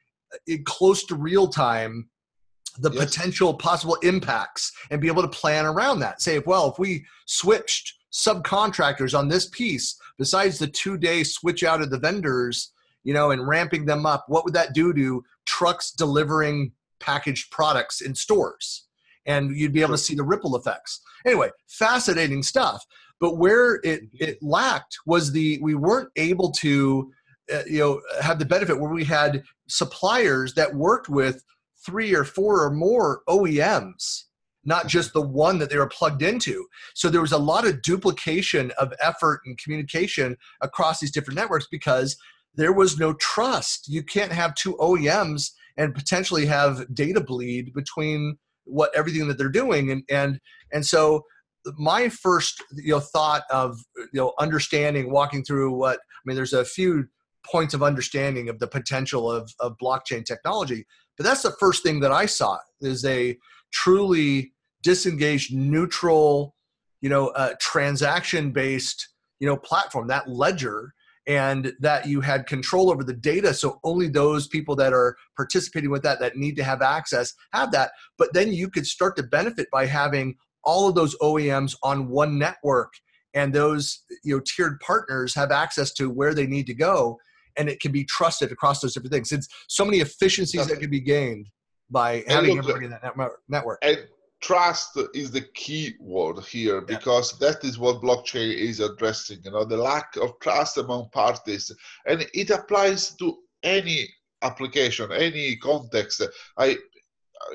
it 0.46 0.64
close 0.66 1.04
to 1.04 1.14
real 1.14 1.48
time 1.48 2.08
the 2.78 2.90
yes. 2.90 3.04
potential 3.04 3.54
possible 3.54 3.94
impacts 4.02 4.72
and 4.90 5.00
be 5.00 5.06
able 5.06 5.22
to 5.22 5.28
plan 5.28 5.64
around 5.64 6.00
that. 6.00 6.20
Say, 6.20 6.40
well, 6.40 6.70
if 6.70 6.78
we 6.78 7.04
switched 7.26 7.94
subcontractors 8.12 9.16
on 9.16 9.28
this 9.28 9.48
piece, 9.50 9.96
besides 10.18 10.58
the 10.58 10.66
two 10.66 10.98
day 10.98 11.22
switch 11.22 11.62
out 11.62 11.80
of 11.80 11.90
the 11.90 11.98
vendors, 11.98 12.72
you 13.04 13.14
know, 13.14 13.30
and 13.30 13.46
ramping 13.46 13.84
them 13.84 14.06
up, 14.06 14.24
what 14.28 14.44
would 14.44 14.54
that 14.54 14.74
do 14.74 14.92
to 14.92 15.24
trucks 15.46 15.92
delivering 15.92 16.72
packaged 17.00 17.50
products 17.50 18.00
in 18.00 18.14
stores? 18.14 18.86
And 19.26 19.56
you'd 19.56 19.72
be 19.72 19.82
able 19.82 19.92
to 19.92 19.98
see 19.98 20.14
the 20.14 20.24
ripple 20.24 20.56
effects. 20.56 21.00
Anyway, 21.24 21.50
fascinating 21.68 22.42
stuff. 22.42 22.84
But 23.20 23.36
where 23.36 23.76
it, 23.84 24.02
it 24.14 24.42
lacked 24.42 24.98
was 25.06 25.32
the 25.32 25.58
we 25.62 25.74
weren't 25.74 26.10
able 26.16 26.50
to 26.52 27.12
uh, 27.52 27.62
you 27.66 27.78
know 27.78 28.02
have 28.20 28.38
the 28.38 28.44
benefit 28.44 28.78
where 28.78 28.92
we 28.92 29.04
had 29.04 29.44
suppliers 29.68 30.54
that 30.54 30.74
worked 30.74 31.08
with 31.08 31.44
three 31.86 32.14
or 32.14 32.24
four 32.24 32.64
or 32.64 32.70
more 32.70 33.22
OEMs 33.28 34.24
not 34.64 34.86
just 34.86 35.12
the 35.12 35.20
one 35.20 35.58
that 35.58 35.70
they 35.70 35.76
were 35.76 35.88
plugged 35.88 36.22
into. 36.22 36.66
So 36.94 37.08
there 37.08 37.20
was 37.20 37.32
a 37.32 37.38
lot 37.38 37.66
of 37.66 37.82
duplication 37.82 38.72
of 38.78 38.92
effort 39.02 39.40
and 39.44 39.58
communication 39.58 40.36
across 40.60 41.00
these 41.00 41.10
different 41.10 41.38
networks 41.38 41.66
because 41.70 42.16
there 42.56 42.72
was 42.72 42.98
no 42.98 43.14
trust. 43.14 43.88
You 43.88 44.02
can't 44.02 44.32
have 44.32 44.54
two 44.54 44.74
OEMs 44.74 45.50
and 45.76 45.94
potentially 45.94 46.46
have 46.46 46.92
data 46.94 47.20
bleed 47.20 47.72
between 47.74 48.38
what 48.64 48.94
everything 48.94 49.28
that 49.28 49.38
they're 49.38 49.48
doing 49.48 49.90
and 49.90 50.02
and 50.10 50.40
and 50.72 50.84
so 50.84 51.22
my 51.76 52.08
first 52.08 52.62
you 52.76 52.92
know 52.92 53.00
thought 53.00 53.42
of 53.50 53.78
you 53.96 54.20
know 54.20 54.32
understanding 54.38 55.10
walking 55.10 55.44
through 55.44 55.70
what 55.72 55.98
i 55.98 56.20
mean 56.24 56.36
there's 56.36 56.52
a 56.52 56.64
few 56.64 57.06
points 57.44 57.74
of 57.74 57.82
understanding 57.82 58.48
of 58.48 58.58
the 58.58 58.66
potential 58.66 59.30
of, 59.30 59.52
of 59.60 59.76
blockchain 59.82 60.24
technology 60.24 60.86
but 61.16 61.24
that's 61.24 61.42
the 61.42 61.54
first 61.60 61.82
thing 61.82 62.00
that 62.00 62.12
i 62.12 62.24
saw 62.24 62.58
is 62.80 63.04
a 63.04 63.36
truly 63.70 64.52
disengaged 64.82 65.54
neutral 65.54 66.54
you 67.00 67.08
know 67.08 67.28
uh, 67.28 67.52
transaction 67.60 68.50
based 68.50 69.08
you 69.40 69.46
know 69.46 69.56
platform 69.56 70.06
that 70.08 70.28
ledger 70.28 70.94
and 71.26 71.72
that 71.80 72.06
you 72.06 72.20
had 72.20 72.46
control 72.46 72.90
over 72.90 73.02
the 73.02 73.14
data. 73.14 73.54
So 73.54 73.80
only 73.82 74.08
those 74.08 74.46
people 74.46 74.76
that 74.76 74.92
are 74.92 75.16
participating 75.36 75.90
with 75.90 76.02
that 76.02 76.20
that 76.20 76.36
need 76.36 76.56
to 76.56 76.64
have 76.64 76.82
access 76.82 77.32
have 77.52 77.72
that. 77.72 77.92
But 78.18 78.34
then 78.34 78.52
you 78.52 78.68
could 78.68 78.86
start 78.86 79.16
to 79.16 79.22
benefit 79.22 79.68
by 79.72 79.86
having 79.86 80.36
all 80.64 80.88
of 80.88 80.94
those 80.94 81.16
OEMs 81.18 81.76
on 81.82 82.08
one 82.08 82.38
network 82.38 82.92
and 83.34 83.52
those 83.52 84.02
you 84.22 84.36
know 84.36 84.42
tiered 84.44 84.80
partners 84.80 85.34
have 85.34 85.50
access 85.50 85.92
to 85.94 86.10
where 86.10 86.34
they 86.34 86.46
need 86.46 86.66
to 86.66 86.74
go 86.74 87.18
and 87.56 87.68
it 87.68 87.80
can 87.80 87.92
be 87.92 88.04
trusted 88.04 88.52
across 88.52 88.80
those 88.80 88.94
different 88.94 89.12
things. 89.12 89.32
It's 89.32 89.48
so 89.68 89.84
many 89.84 89.98
efficiencies 89.98 90.66
that 90.66 90.80
can 90.80 90.90
be 90.90 91.00
gained 91.00 91.48
by 91.90 92.24
having 92.26 92.56
look, 92.56 92.58
everybody 92.58 92.86
in 92.86 92.90
that 92.90 93.02
network. 93.48 93.78
and 93.82 93.98
trust 94.44 94.98
is 95.14 95.30
the 95.30 95.46
key 95.54 95.94
word 95.98 96.38
here 96.44 96.82
because 96.82 97.32
yeah. 97.32 97.48
that 97.48 97.64
is 97.64 97.78
what 97.78 98.02
blockchain 98.02 98.54
is 98.54 98.78
addressing 98.78 99.38
you 99.42 99.50
know 99.50 99.64
the 99.64 99.76
lack 99.76 100.16
of 100.16 100.38
trust 100.40 100.76
among 100.76 101.08
parties. 101.10 101.72
And 102.06 102.26
it 102.34 102.50
applies 102.50 103.16
to 103.16 103.38
any 103.62 104.06
application 104.42 105.10
any 105.12 105.56
context. 105.56 106.22
I 106.58 106.76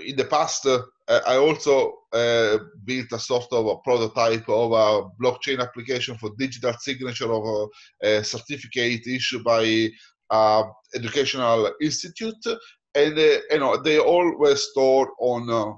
in 0.05 0.15
the 0.15 0.25
past 0.25 0.65
uh, 0.65 0.81
I 1.27 1.37
also 1.37 1.93
uh, 2.11 2.57
built 2.85 3.11
a 3.11 3.19
sort 3.19 3.51
of 3.51 3.67
a 3.67 3.77
prototype 3.77 4.49
of 4.49 4.71
a 4.71 5.09
blockchain 5.21 5.59
application 5.59 6.17
for 6.17 6.31
digital 6.37 6.73
signature 6.79 7.31
of 7.31 7.43
a, 7.45 7.67
a 8.07 8.23
certificate 8.23 9.05
issued 9.07 9.43
by 9.43 9.89
uh, 10.31 10.63
educational 10.95 11.71
institute, 11.81 12.45
and 12.95 13.17
uh, 13.17 13.37
you 13.51 13.59
know 13.59 13.77
they 13.77 13.99
all 13.99 14.37
were 14.37 14.55
stored 14.55 15.09
on 15.19 15.49
uh, 15.49 15.73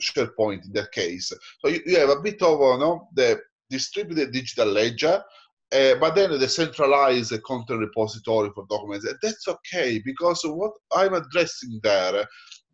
SharePoint 0.00 0.64
in 0.64 0.72
that 0.72 0.92
case. 0.92 1.32
So 1.60 1.68
you, 1.68 1.80
you 1.86 1.98
have 1.98 2.10
a 2.10 2.20
bit 2.20 2.42
of 2.42 2.60
you 2.60 2.78
know, 2.78 3.08
the 3.14 3.40
distributed 3.70 4.32
digital 4.32 4.68
ledger, 4.68 5.22
uh, 5.72 5.94
but 6.00 6.14
then 6.14 6.38
the 6.38 6.48
centralized 6.48 7.42
content 7.42 7.80
repository 7.80 8.50
for 8.54 8.66
documents. 8.68 9.06
That's 9.22 9.48
okay 9.48 10.00
because 10.04 10.40
what 10.44 10.72
I'm 10.92 11.14
addressing 11.14 11.80
there 11.82 12.24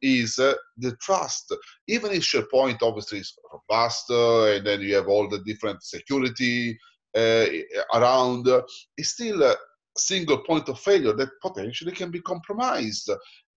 is 0.02 0.38
uh, 0.38 0.54
the 0.78 0.96
trust. 0.96 1.54
Even 1.88 2.12
if 2.12 2.22
SharePoint 2.22 2.78
obviously 2.82 3.18
is 3.18 3.34
robust 3.52 4.10
uh, 4.10 4.44
and 4.46 4.66
then 4.66 4.80
you 4.80 4.94
have 4.94 5.08
all 5.08 5.28
the 5.28 5.40
different 5.40 5.82
security 5.82 6.78
uh, 7.16 7.46
around, 7.94 8.48
it's 8.96 9.10
still 9.10 9.42
a 9.42 9.56
single 9.96 10.38
point 10.38 10.68
of 10.68 10.78
failure 10.78 11.12
that 11.12 11.28
potentially 11.42 11.92
can 11.92 12.10
be 12.10 12.20
compromised. 12.20 13.10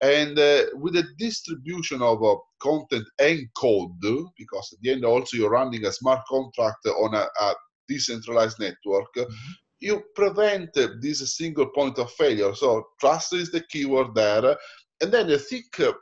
And 0.04 0.38
uh, 0.38 0.64
with 0.74 0.96
the 0.96 1.06
distribution 1.18 2.02
of 2.02 2.22
uh, 2.22 2.36
content 2.62 3.08
and 3.20 3.48
code, 3.56 3.92
because 4.38 4.74
at 4.74 4.82
the 4.82 4.92
end 4.92 5.06
also 5.06 5.38
you're 5.38 5.50
running 5.50 5.86
a 5.86 5.94
smart 5.94 6.26
contract 6.28 6.86
on 6.88 7.16
a, 7.16 7.26
a 7.42 7.56
decentralized 7.88 8.60
network, 8.60 9.08
mm-hmm. 9.16 9.52
you 9.80 10.04
prevent 10.14 10.74
this 11.02 11.38
single 11.38 11.68
point 11.68 11.98
of 12.00 12.12
failure. 12.12 12.54
So 12.54 12.86
trust 13.00 13.34
is 13.34 13.50
the 13.50 13.64
keyword 13.72 14.14
there. 14.14 14.58
And 15.00 15.10
then 15.10 15.32
I 15.32 15.38
think 15.38 15.80
uh, 15.80 15.94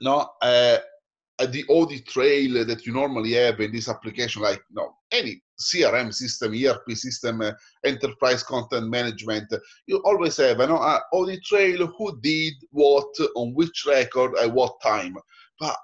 no, 0.00 0.28
uh, 0.40 0.78
the 1.44 1.64
audit 1.68 2.06
trail 2.06 2.64
that 2.64 2.86
you 2.86 2.92
normally 2.92 3.34
have 3.34 3.60
in 3.60 3.70
this 3.72 3.88
application, 3.88 4.40
like 4.40 4.62
you 4.70 4.76
know, 4.76 4.94
any 5.12 5.42
CRM 5.60 6.12
system, 6.12 6.54
ERP 6.54 6.92
system, 6.92 7.42
uh, 7.42 7.52
enterprise 7.84 8.42
content 8.42 8.88
management, 8.88 9.52
you 9.86 9.98
always 10.04 10.36
have 10.38 10.60
an 10.60 10.70
audit 10.70 11.44
trail 11.44 11.86
who 11.86 12.18
did 12.20 12.54
what, 12.70 13.14
on 13.34 13.52
which 13.54 13.84
record, 13.86 14.34
at 14.38 14.50
what 14.50 14.80
time. 14.82 15.16
But 15.60 15.76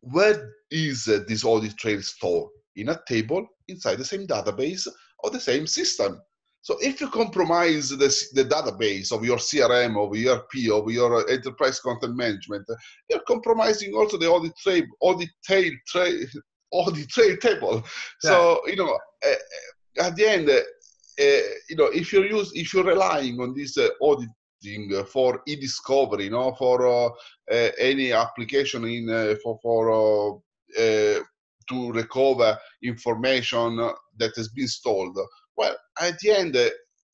where 0.00 0.52
is 0.70 1.08
uh, 1.08 1.20
this 1.26 1.44
audit 1.44 1.76
trail 1.78 2.02
stored? 2.02 2.50
In 2.76 2.90
a 2.90 3.00
table 3.08 3.46
inside 3.68 3.96
the 3.96 4.04
same 4.04 4.26
database 4.26 4.86
or 5.20 5.30
the 5.30 5.40
same 5.40 5.66
system. 5.66 6.20
So 6.66 6.76
if 6.80 7.00
you 7.00 7.08
compromise 7.10 7.90
the, 7.90 8.12
the 8.32 8.44
database 8.44 9.12
of 9.12 9.24
your 9.24 9.36
CRM, 9.36 9.96
of 9.96 10.16
your 10.16 10.34
ERP, 10.34 10.72
of 10.72 10.90
your 10.90 11.30
enterprise 11.30 11.78
content 11.78 12.16
management, 12.16 12.64
you're 13.08 13.20
compromising 13.20 13.94
also 13.94 14.18
the 14.18 14.26
audit 14.26 14.56
trail, 14.56 14.82
audit 15.00 15.28
tail, 15.46 15.70
trail, 15.86 16.26
audit 16.72 17.08
trail 17.08 17.36
table. 17.36 17.76
Yeah. 18.24 18.30
So 18.30 18.62
you 18.66 18.74
know, 18.74 18.98
uh, 19.24 20.02
at 20.06 20.16
the 20.16 20.26
end, 20.26 20.50
uh, 20.50 20.62
you 21.68 21.76
know, 21.76 21.86
if 21.86 22.12
you're 22.12 22.26
use, 22.26 22.50
if 22.56 22.74
you're 22.74 22.82
relying 22.82 23.40
on 23.40 23.54
this 23.54 23.78
uh, 23.78 23.90
auditing 24.02 25.04
for 25.12 25.42
e-discovery, 25.46 26.24
you 26.24 26.30
know, 26.30 26.52
for 26.58 27.12
any 27.78 28.12
application 28.12 28.84
in 28.86 29.06
for 29.40 29.56
for 29.62 30.42
to 31.68 31.92
recover 31.92 32.58
information 32.82 33.76
that 34.16 34.34
has 34.34 34.48
been 34.48 34.68
stored 34.68 35.14
well, 35.56 35.76
at 36.00 36.18
the 36.18 36.30
end, 36.30 36.56
uh, 36.56 36.68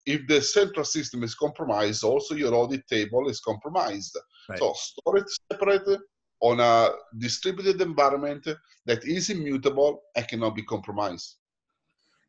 if 0.04 0.26
the 0.26 0.40
central 0.40 0.84
system 0.84 1.22
is 1.22 1.34
compromised, 1.34 2.02
also 2.04 2.34
your 2.34 2.54
audit 2.54 2.86
table 2.88 3.28
is 3.28 3.40
compromised. 3.40 4.18
Right. 4.48 4.58
So 4.58 4.72
store 4.74 5.18
it 5.18 5.30
separate 5.50 6.00
on 6.40 6.58
a 6.58 6.90
distributed 7.18 7.80
environment 7.80 8.48
that 8.86 9.04
is 9.04 9.30
immutable 9.30 10.02
and 10.16 10.26
cannot 10.26 10.56
be 10.56 10.62
compromised. 10.62 11.36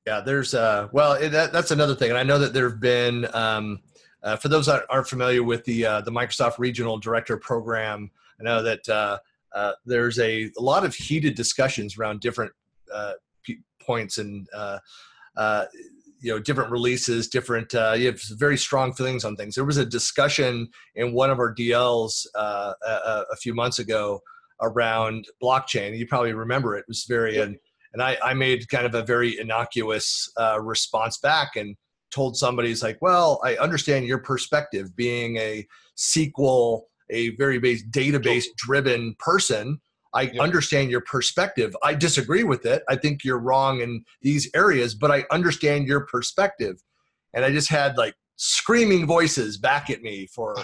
Yeah, 0.06 0.22
there's 0.22 0.54
uh, 0.54 0.90
well, 0.92 1.18
that, 1.30 1.54
that's 1.54 1.72
another 1.72 1.96
thing, 1.96 2.10
and 2.10 2.18
I 2.18 2.24
know 2.24 2.38
that 2.38 2.54
there 2.54 2.70
have 2.70 2.82
been 2.82 3.26
um, 3.34 3.80
uh, 4.22 4.36
for 4.36 4.50
those 4.50 4.66
that 4.66 4.84
aren't 4.90 5.08
familiar 5.08 5.44
with 5.44 5.64
the 5.66 5.86
uh, 5.86 6.02
the 6.02 6.12
Microsoft 6.12 6.60
Regional 6.60 6.98
Director 6.98 7.38
Program. 7.38 8.12
I 8.40 8.44
know 8.44 8.62
that 8.62 8.88
uh, 8.90 9.20
uh, 9.54 9.74
there's 9.86 10.20
a, 10.20 10.52
a, 10.58 10.62
lot 10.62 10.84
of 10.84 10.94
heated 10.94 11.36
discussions 11.36 11.98
around 11.98 12.20
different 12.20 12.52
uh, 12.94 13.14
p- 13.44 13.60
points 13.80 14.18
and 14.18 14.48
uh, 14.54 14.80
uh, 15.38 15.66
you 16.24 16.32
know 16.32 16.40
different 16.40 16.72
releases 16.72 17.28
different 17.28 17.76
uh, 17.76 17.94
you 17.96 18.08
have 18.08 18.22
very 18.32 18.58
strong 18.58 18.94
feelings 18.94 19.26
on 19.26 19.36
things. 19.36 19.56
There 19.56 19.66
was 19.66 19.78
a 19.78 19.86
discussion 19.86 20.70
in 20.96 21.14
one 21.14 21.30
of 21.30 21.38
our 21.38 21.54
dls 21.54 22.26
uh, 22.34 22.74
a, 22.86 23.24
a, 23.32 23.36
few 23.36 23.54
months 23.54 23.80
ago 23.80 24.22
around 24.62 25.28
blockchain. 25.44 25.98
You 25.98 26.08
probably 26.08 26.34
remember 26.34 26.78
it, 26.78 26.82
it 26.82 26.86
was 26.88 27.04
very 27.04 27.36
yeah. 27.36 27.44
and, 27.44 27.58
and 27.92 28.02
I, 28.02 28.18
I 28.24 28.34
made 28.34 28.68
kind 28.70 28.86
of 28.86 28.96
a 28.96 29.04
very 29.04 29.38
innocuous 29.38 30.32
uh, 30.40 30.60
response 30.62 31.18
back 31.18 31.58
and 31.58 31.76
told 32.10 32.38
somebody 32.38 32.70
it's 32.70 32.84
like 32.84 33.00
well 33.02 33.40
i 33.44 33.56
understand 33.56 34.06
your 34.06 34.20
perspective 34.20 34.96
being 34.96 35.36
a 35.38 35.66
sql 35.98 36.82
a 37.10 37.36
very 37.38 37.58
base 37.58 37.84
database 37.90 38.46
driven 38.56 39.16
person 39.18 39.82
I 40.14 40.24
yep. 40.24 40.42
understand 40.42 40.92
your 40.92 41.02
perspective. 41.02 41.76
I 41.84 41.94
disagree 41.96 42.44
with 42.44 42.66
it. 42.66 42.84
I 42.88 42.96
think 42.96 43.24
you're 43.24 43.40
wrong 43.40 43.82
in 43.82 44.04
these 44.22 44.50
areas, 44.56 44.96
but 44.96 45.12
I 45.12 45.26
understand 45.32 45.88
your 45.88 46.06
perspective. 46.06 46.82
And 47.34 47.44
I 47.44 47.52
just 47.52 47.70
had 47.70 47.98
like 47.98 48.14
screaming 48.36 49.08
voices 49.08 49.58
back 49.58 49.90
at 49.90 50.02
me 50.02 50.28
for, 50.28 50.56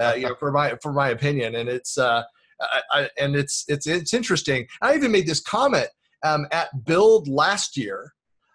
uh, 0.00 0.14
you 0.16 0.28
know, 0.28 0.34
for 0.36 0.52
my 0.52 0.76
for 0.80 0.92
my 0.92 1.08
opinion. 1.08 1.56
And 1.56 1.68
it's 1.68 1.98
uh, 1.98 2.22
I, 2.60 2.82
I, 2.92 3.08
and 3.18 3.34
it's 3.34 3.64
it's 3.68 3.86
it's 3.86 4.14
interesting. 4.14 4.66
I 4.80 4.94
even 4.94 5.10
made 5.10 5.26
this 5.26 5.40
comment 5.40 5.88
um, 6.24 6.46
at 6.52 6.68
Build 6.84 7.28
last 7.28 7.76
year, 7.76 8.12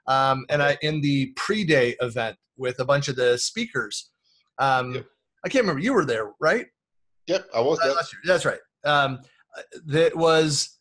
um, 0.07 0.45
and 0.49 0.63
I 0.63 0.77
in 0.81 1.01
the 1.01 1.33
pre-day 1.35 1.95
event 2.01 2.37
with 2.57 2.79
a 2.79 2.85
bunch 2.85 3.07
of 3.07 3.15
the 3.15 3.37
speakers. 3.37 4.11
Um, 4.59 4.95
yep. 4.95 5.05
I 5.45 5.49
can't 5.49 5.63
remember. 5.63 5.81
You 5.81 5.93
were 5.93 6.05
there, 6.05 6.31
right? 6.39 6.67
Yep, 7.27 7.47
I 7.53 7.59
was. 7.59 7.79
Uh, 7.79 7.95
that's 8.25 8.45
right. 8.45 8.59
Um, 8.85 9.19
that 9.85 10.15
was 10.15 10.77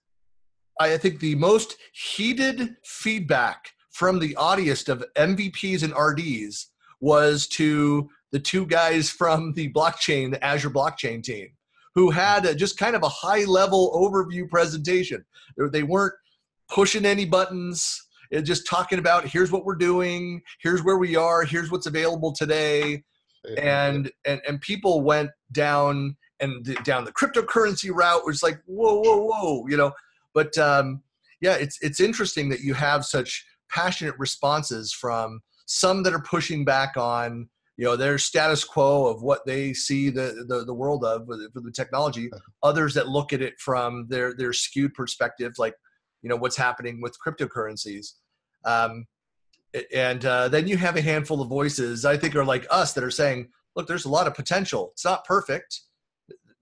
I 0.79 0.97
think 0.99 1.21
the 1.21 1.35
most 1.37 1.77
heated 1.93 2.77
feedback 2.85 3.71
from 3.93 4.19
the 4.19 4.37
audience 4.37 4.89
of 4.89 5.05
MVPs 5.17 5.83
and 5.83 5.95
RDs 5.97 6.71
was 7.01 7.47
to 7.49 8.09
the 8.33 8.39
two 8.39 8.67
guys 8.67 9.09
from 9.09 9.55
the 9.55 9.73
blockchain, 9.73 10.31
the 10.31 10.45
Azure 10.45 10.71
blockchain 10.71 11.23
team, 11.23 11.49
who 11.95 12.11
had 12.11 12.45
a, 12.45 12.55
just 12.55 12.77
kind 12.77 12.95
of 12.95 13.03
a 13.03 13.09
high 13.09 13.45
level 13.45 13.93
overview 13.95 14.49
presentation. 14.49 15.25
They 15.73 15.83
weren't 15.83 16.15
pushing 16.69 17.07
any 17.07 17.25
buttons, 17.25 18.09
eh, 18.33 18.43
just 18.43 18.67
talking 18.67 18.99
about 18.99 19.27
here's 19.27 19.51
what 19.51 19.65
we're 19.65 19.77
doing, 19.77 20.43
here's 20.61 20.83
where 20.85 20.99
we 20.99 21.17
are, 21.17 21.45
here's 21.45 21.71
what's 21.71 21.87
available 21.87 22.33
today. 22.33 23.03
And, 23.57 24.11
and, 24.27 24.41
and 24.47 24.61
people 24.61 25.03
went 25.03 25.31
down 25.53 26.17
and 26.41 26.65
down 26.85 27.05
the 27.05 27.13
cryptocurrency 27.13 27.91
route 27.93 28.25
was 28.25 28.43
like 28.43 28.61
whoa 28.67 29.01
whoa 29.01 29.19
whoa 29.19 29.67
you 29.69 29.77
know? 29.77 29.93
But 30.35 30.57
um, 30.59 31.03
yeah 31.41 31.55
it's 31.55 31.79
it's 31.83 32.01
interesting 32.01 32.49
that 32.51 32.61
you 32.61 32.75
have 32.75 33.05
such 33.05 33.45
passionate 33.71 34.15
responses 34.19 34.93
from 34.93 35.41
some 35.67 36.03
that 36.05 36.13
are 36.13 36.23
pushing 36.23 36.65
back 36.65 36.97
on 36.97 37.49
you 37.77 37.85
know 37.85 37.97
their 37.97 38.19
status 38.19 38.65
quo 38.65 39.07
of 39.07 39.23
what 39.23 39.45
they 39.47 39.73
see 39.73 40.11
the 40.11 40.45
the, 40.49 40.65
the 40.65 40.75
world 40.75 41.05
of 41.05 41.27
for 41.27 41.61
the 41.61 41.73
technology. 41.73 42.31
Others 42.63 42.95
that 42.95 43.09
look 43.09 43.33
at 43.33 43.43
it 43.43 43.59
from 43.59 44.07
their 44.09 44.35
their 44.35 44.53
skewed 44.53 44.95
perspective 44.95 45.53
like 45.59 45.75
you 46.23 46.29
know 46.29 46.37
what's 46.37 46.57
happening 46.57 47.01
with 47.01 47.17
cryptocurrencies. 47.25 48.13
Um, 48.65 49.07
and 49.95 50.25
uh, 50.25 50.49
then 50.49 50.67
you 50.67 50.79
have 50.79 50.97
a 50.97 51.03
handful 51.03 51.43
of 51.43 51.49
voices 51.49 52.07
i 52.07 52.17
think 52.17 52.35
are 52.35 52.45
like 52.47 52.67
us 52.71 52.95
that 52.95 53.05
are 53.05 53.11
saying 53.11 53.47
look 53.77 53.87
there's 53.87 54.07
a 54.07 54.11
lot 54.11 54.27
of 54.27 54.35
potential. 54.35 54.91
It's 54.93 55.05
not 55.05 55.25
perfect 55.25 55.83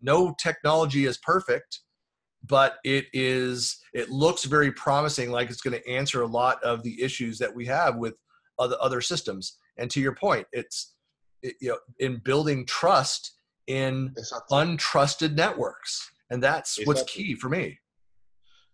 no 0.04 0.34
technology 0.38 1.06
is 1.06 1.18
perfect 1.18 1.80
but 2.46 2.76
it 2.84 3.06
is 3.12 3.78
it 3.92 4.10
looks 4.10 4.44
very 4.44 4.70
promising 4.72 5.30
like 5.30 5.50
it's 5.50 5.60
going 5.60 5.76
to 5.78 5.90
answer 5.90 6.22
a 6.22 6.26
lot 6.26 6.62
of 6.62 6.82
the 6.82 7.02
issues 7.02 7.38
that 7.38 7.54
we 7.54 7.66
have 7.66 7.96
with 7.96 8.14
other 8.58 8.76
other 8.80 9.00
systems. 9.00 9.58
And 9.78 9.90
to 9.90 10.00
your 10.00 10.14
point 10.14 10.46
it's 10.52 10.94
it, 11.42 11.54
you 11.60 11.70
know 11.70 11.78
in 11.98 12.20
building 12.24 12.66
trust 12.66 13.32
in 13.66 14.12
exactly. 14.16 14.58
untrusted 14.58 15.34
networks. 15.34 16.10
And 16.30 16.42
that's 16.42 16.78
exactly. 16.78 16.86
what's 16.86 17.12
key 17.12 17.34
for 17.34 17.48
me. 17.48 17.78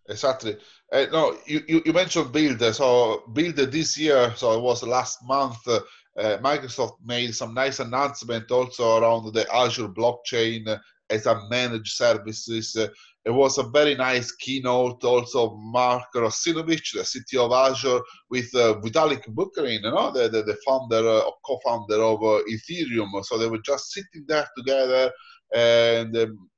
Exactly. 0.09 0.57
Uh, 0.91 1.05
no 1.11 1.37
you, 1.45 1.61
you, 1.67 1.81
you 1.85 1.93
mentioned 1.93 2.31
build. 2.31 2.61
So 2.75 3.23
build 3.33 3.55
this 3.55 3.97
year 3.97 4.33
so 4.35 4.51
it 4.53 4.61
was 4.61 4.83
last 4.83 5.19
month 5.23 5.65
uh, 5.67 5.79
uh, 6.19 6.37
microsoft 6.39 6.95
made 7.05 7.33
some 7.33 7.53
nice 7.53 7.79
announcement 7.79 8.51
also 8.51 8.97
around 8.97 9.31
the 9.33 9.47
azure 9.55 9.87
blockchain 9.87 10.77
as 11.11 11.25
a 11.25 11.41
managed 11.49 11.93
services 11.93 12.75
uh, 12.75 12.87
it 13.23 13.29
was 13.29 13.57
a 13.57 13.63
very 13.63 13.95
nice 13.95 14.31
keynote 14.31 15.03
also 15.03 15.55
Mark 15.55 16.05
Russinovich, 16.15 16.93
the 16.93 17.01
CTO 17.01 17.45
of 17.45 17.51
Azure, 17.51 18.01
with 18.29 18.49
uh, 18.55 18.75
Vitalik 18.81 19.23
Buterin, 19.27 19.83
you 19.83 19.91
know, 19.91 20.11
the, 20.11 20.27
the, 20.27 20.41
the 20.41 20.57
founder, 20.65 21.07
uh, 21.07 21.29
co-founder 21.45 22.01
of 22.01 22.21
uh, 22.23 22.41
Ethereum. 22.49 23.23
So 23.23 23.37
they 23.37 23.47
were 23.47 23.61
just 23.63 23.91
sitting 23.91 24.25
there 24.27 24.47
together 24.57 25.11
and 25.55 26.17
um, 26.17 26.49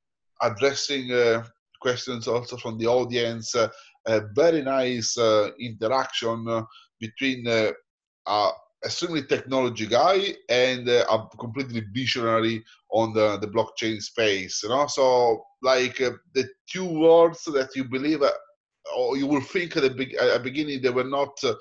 addressing 0.42 1.12
uh, 1.12 1.44
questions 1.82 2.28
also 2.30 2.56
from 2.56 2.78
the 2.78 2.88
audience. 2.88 3.54
Uh, 3.56 3.68
a 4.06 4.22
very 4.34 4.62
nice 4.62 5.18
uh, 5.18 5.50
interaction 5.60 6.66
between 7.00 7.46
extremely 8.86 9.24
technology 9.24 9.86
guy 9.86 10.36
and 10.50 10.89
uh, 10.89 11.06
a 11.10 11.38
completely 11.38 11.84
visionary 11.93 12.63
on 12.91 13.13
the, 13.13 13.38
the 13.38 13.48
blockchain 13.48 14.02
space 14.02 14.63
you 14.63 14.69
know? 14.69 14.88
So 14.88 15.43
like 15.62 16.02
uh, 16.02 16.12
the 16.34 16.48
two 16.69 16.86
words 16.86 17.43
that 17.46 17.76
you 17.76 17.86
believe 17.86 18.22
uh, 18.22 18.32
or 18.96 19.17
you 19.17 19.28
will 19.28 19.41
think 19.41 19.76
at 19.78 19.84
the 19.84 19.89
be- 19.89 20.17
at 20.17 20.43
beginning 20.43 20.82
they 20.82 20.89
were 20.89 21.04
not 21.04 21.38
uh, 21.43 21.54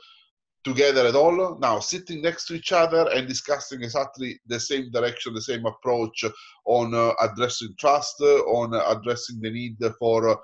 together 0.64 1.06
at 1.06 1.14
all 1.14 1.58
now 1.60 1.78
sitting 1.80 2.22
next 2.22 2.46
to 2.46 2.54
each 2.54 2.72
other 2.72 3.08
and 3.14 3.26
discussing 3.26 3.82
exactly 3.82 4.38
the 4.46 4.58
same 4.58 4.90
direction 4.92 5.34
the 5.34 5.42
same 5.42 5.64
approach 5.66 6.24
on 6.66 6.94
uh, 6.94 7.12
addressing 7.20 7.74
trust 7.78 8.20
on 8.20 8.74
addressing 8.96 9.40
the 9.40 9.50
need 9.50 9.76
for 9.98 10.38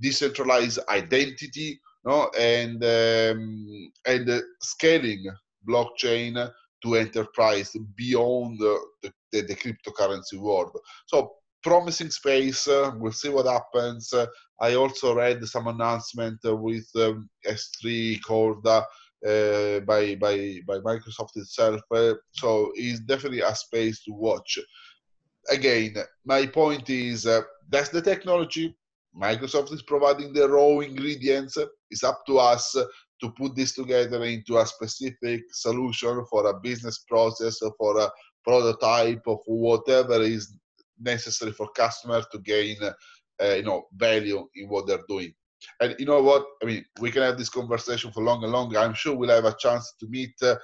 decentralized 0.00 0.78
identity 0.88 1.80
no 2.04 2.30
and 2.38 2.84
um, 2.84 3.92
and 4.06 4.42
scaling 4.60 5.24
blockchain 5.68 6.50
to 6.82 6.94
enterprise 6.94 7.74
beyond 7.96 8.58
the, 8.58 8.78
the, 9.02 9.12
the 9.32 9.54
cryptocurrency 9.54 10.38
world. 10.38 10.76
So 11.06 11.32
promising 11.64 12.10
space. 12.10 12.68
Uh, 12.68 12.92
we'll 12.96 13.10
see 13.10 13.30
what 13.30 13.46
happens. 13.46 14.12
Uh, 14.12 14.26
I 14.60 14.74
also 14.74 15.16
read 15.16 15.44
some 15.46 15.66
announcement 15.66 16.38
uh, 16.44 16.54
with 16.54 16.86
um, 16.94 17.28
R3 17.44 18.20
Corda 18.22 18.84
uh, 19.26 19.80
by 19.80 20.14
by 20.14 20.60
by 20.66 20.78
Microsoft 20.78 21.36
itself. 21.36 21.80
Uh, 21.90 22.14
so 22.32 22.70
it's 22.74 23.00
definitely 23.00 23.40
a 23.40 23.54
space 23.54 24.04
to 24.04 24.12
watch. 24.12 24.58
Again, 25.50 25.96
my 26.24 26.46
point 26.46 26.88
is 26.90 27.26
uh, 27.26 27.40
that's 27.70 27.88
the 27.88 28.02
technology. 28.02 28.76
Microsoft 29.16 29.72
is 29.72 29.82
providing 29.82 30.32
the 30.32 30.48
raw 30.48 30.80
ingredients. 30.80 31.56
It's 31.90 32.04
up 32.04 32.26
to 32.26 32.38
us 32.38 32.76
to 33.24 33.30
put 33.30 33.56
this 33.56 33.74
together 33.74 34.22
into 34.24 34.58
a 34.58 34.66
specific 34.66 35.44
solution 35.50 36.24
for 36.30 36.46
a 36.46 36.60
business 36.60 36.98
process 37.08 37.62
or 37.62 37.72
for 37.78 37.98
a 37.98 38.10
prototype 38.44 39.22
of 39.26 39.38
whatever 39.46 40.20
is 40.20 40.54
necessary 41.00 41.52
for 41.52 41.68
customers 41.70 42.26
to 42.30 42.38
gain 42.38 42.76
uh, 42.82 43.54
you 43.54 43.62
know 43.62 43.84
value 43.94 44.46
in 44.54 44.68
what 44.68 44.86
they're 44.86 45.08
doing. 45.08 45.32
And 45.80 45.96
you 45.98 46.04
know 46.04 46.22
what? 46.22 46.44
I 46.62 46.66
mean 46.66 46.84
we 47.00 47.10
can 47.10 47.22
have 47.22 47.38
this 47.38 47.48
conversation 47.48 48.12
for 48.12 48.22
long 48.22 48.44
and 48.44 48.52
long 48.52 48.76
i'm 48.76 48.94
sure 48.94 49.16
we'll 49.16 49.36
have 49.38 49.46
a 49.46 49.56
chance 49.58 49.94
to 50.00 50.06
meet 50.06 50.34
uh, 50.42 50.56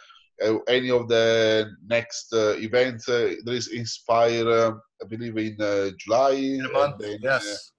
uh, 0.44 0.58
any 0.68 0.90
of 0.90 1.08
the 1.08 1.70
next 1.86 2.32
uh, 2.32 2.54
events 2.58 3.08
uh, 3.08 3.34
there 3.44 3.54
is 3.54 3.68
inspire 3.68 4.48
uh, 4.48 4.72
i 5.02 5.06
believe 5.08 5.36
in 5.38 5.56
july. 5.98 6.32
In 6.32 6.66
a 6.66 6.72
month 6.72 6.96
then, 6.98 7.18
yes. 7.22 7.72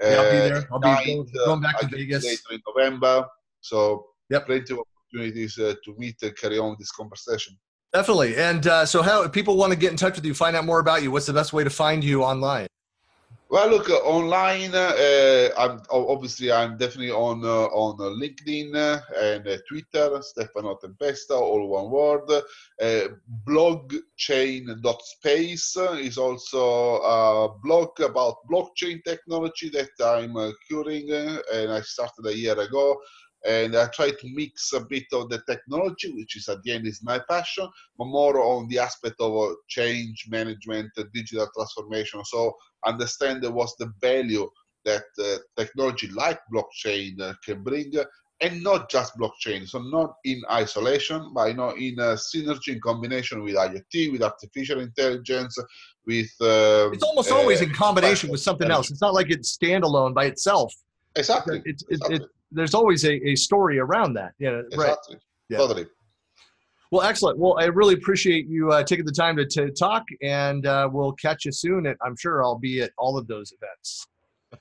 yeah, 0.00 0.16
i'll 0.18 0.30
be 0.30 0.38
there. 0.48 0.68
i'll 0.70 0.80
be 0.80 1.04
going, 1.06 1.28
going 1.46 1.60
back 1.62 1.78
to 1.80 1.86
vegas. 1.86 2.24
later 2.24 2.52
in 2.52 2.60
november. 2.68 3.26
So 3.62 4.06
yep. 4.30 4.46
plenty 4.46 4.74
of 4.74 4.80
opportunities 4.80 5.58
uh, 5.58 5.74
to 5.84 5.94
meet 5.98 6.16
and 6.22 6.36
carry 6.36 6.58
on 6.58 6.76
this 6.78 6.90
conversation. 6.90 7.56
Definitely. 7.92 8.36
And 8.36 8.66
uh, 8.66 8.84
so, 8.84 9.02
how 9.02 9.26
people 9.28 9.56
want 9.56 9.72
to 9.72 9.78
get 9.78 9.90
in 9.90 9.96
touch 9.96 10.16
with 10.16 10.24
you, 10.24 10.34
find 10.34 10.56
out 10.56 10.64
more 10.64 10.80
about 10.80 11.02
you, 11.02 11.10
what's 11.10 11.26
the 11.26 11.32
best 11.32 11.52
way 11.52 11.64
to 11.64 11.70
find 11.70 12.04
you 12.04 12.22
online? 12.22 12.66
Well, 13.48 13.70
look 13.70 13.88
uh, 13.88 13.98
online. 13.98 14.74
Uh, 14.74 15.50
I'm 15.56 15.80
obviously 15.90 16.50
I'm 16.50 16.76
definitely 16.76 17.12
on 17.12 17.44
uh, 17.44 17.66
on 17.66 17.94
uh, 18.00 18.06
LinkedIn 18.20 18.74
uh, 18.74 18.98
and 19.22 19.46
uh, 19.46 19.58
Twitter. 19.68 20.20
Stefano 20.20 20.76
Tempesta, 20.82 21.30
all 21.30 21.68
one 21.68 21.92
word. 21.92 22.28
blockchain.space 23.46 25.76
is 25.76 26.18
also 26.18 26.96
a 26.96 27.48
blog 27.62 28.00
about 28.00 28.38
blockchain 28.50 29.04
technology 29.04 29.68
that 29.68 29.90
I'm 30.04 30.34
curing, 30.66 31.12
and 31.12 31.70
I 31.70 31.82
started 31.82 32.26
a 32.26 32.36
year 32.36 32.58
ago 32.58 33.00
and 33.46 33.76
I 33.76 33.86
try 33.86 34.10
to 34.10 34.34
mix 34.34 34.72
a 34.72 34.80
bit 34.80 35.04
of 35.12 35.28
the 35.30 35.40
technology, 35.48 36.12
which 36.12 36.36
is 36.36 36.48
at 36.48 36.62
the 36.62 36.72
end 36.72 36.86
is 36.86 37.02
my 37.02 37.20
passion, 37.30 37.68
but 37.96 38.06
more 38.06 38.40
on 38.40 38.68
the 38.68 38.78
aspect 38.78 39.16
of 39.20 39.36
uh, 39.36 39.54
change 39.68 40.26
management, 40.28 40.90
uh, 40.98 41.04
digital 41.14 41.48
transformation. 41.54 42.24
So 42.24 42.56
understand 42.84 43.44
what's 43.54 43.76
the 43.76 43.92
value 44.00 44.48
that 44.84 45.04
uh, 45.18 45.36
technology 45.56 46.08
like 46.08 46.40
blockchain 46.52 47.20
uh, 47.20 47.34
can 47.44 47.62
bring, 47.62 47.92
and 48.40 48.62
not 48.62 48.90
just 48.90 49.16
blockchain. 49.16 49.68
So 49.68 49.78
not 49.80 50.14
in 50.24 50.42
isolation, 50.50 51.30
but 51.32 51.48
you 51.48 51.54
know 51.54 51.70
in 51.70 51.98
a 52.00 52.14
synergy 52.14 52.68
in 52.68 52.80
combination 52.80 53.42
with 53.44 53.54
IoT, 53.54 54.12
with 54.12 54.22
artificial 54.22 54.80
intelligence, 54.80 55.56
with. 56.04 56.30
Um, 56.40 56.94
it's 56.94 57.02
almost 57.02 57.30
always 57.30 57.60
in 57.60 57.72
combination 57.72 58.30
with 58.30 58.40
something 58.40 58.70
else. 58.70 58.90
It's 58.90 59.00
not 59.00 59.14
like 59.14 59.30
it's 59.30 59.56
standalone 59.56 60.14
by 60.14 60.26
itself. 60.26 60.74
Exactly. 61.14 61.62
It's, 61.64 61.82
it's, 61.88 62.02
exactly. 62.02 62.16
It, 62.16 62.30
there's 62.50 62.74
always 62.74 63.04
a, 63.04 63.14
a 63.28 63.34
story 63.36 63.78
around 63.78 64.14
that. 64.14 64.32
Yeah, 64.38 64.60
exactly. 64.72 65.14
right. 65.14 65.22
Yeah. 65.48 65.58
Totally. 65.58 65.86
Well, 66.92 67.02
excellent. 67.02 67.38
Well, 67.38 67.56
I 67.58 67.64
really 67.64 67.94
appreciate 67.94 68.46
you 68.46 68.70
uh, 68.70 68.84
taking 68.84 69.04
the 69.04 69.12
time 69.12 69.36
to, 69.36 69.46
to 69.46 69.70
talk, 69.70 70.04
and 70.22 70.66
uh, 70.66 70.88
we'll 70.90 71.12
catch 71.12 71.44
you 71.44 71.52
soon. 71.52 71.86
At, 71.86 71.96
I'm 72.04 72.16
sure 72.16 72.44
I'll 72.44 72.58
be 72.58 72.80
at 72.80 72.92
all 72.96 73.18
of 73.18 73.26
those 73.26 73.52
events. 73.52 74.06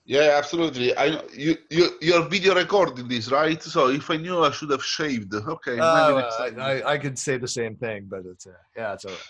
Yeah, 0.05 0.35
absolutely. 0.35 0.95
I 0.97 1.21
you 1.31 1.55
you 1.69 1.91
you're 2.01 2.27
video 2.27 2.55
recording 2.55 3.07
this, 3.07 3.31
right? 3.31 3.61
So 3.61 3.89
if 3.89 4.09
I 4.09 4.17
knew, 4.17 4.43
I 4.43 4.51
should 4.51 4.71
have 4.71 4.83
shaved. 4.83 5.33
Okay. 5.33 5.79
Uh, 5.79 6.23
I, 6.39 6.51
I, 6.57 6.91
I 6.93 6.97
could 6.97 7.17
say 7.17 7.37
the 7.37 7.47
same 7.47 7.75
thing, 7.75 8.07
but 8.09 8.23
it's 8.25 8.47
uh, 8.47 8.51
yeah, 8.75 8.93
it's 8.93 9.05
all 9.05 9.11
right. 9.11 9.21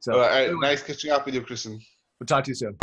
So 0.00 0.12
all 0.14 0.20
right, 0.20 0.48
anyway, 0.48 0.60
nice 0.60 0.82
catching 0.82 1.10
up 1.10 1.24
with 1.24 1.34
you, 1.34 1.42
Christian. 1.42 1.80
We'll 2.20 2.26
talk 2.26 2.44
to 2.44 2.50
you 2.50 2.54
soon. 2.54 2.76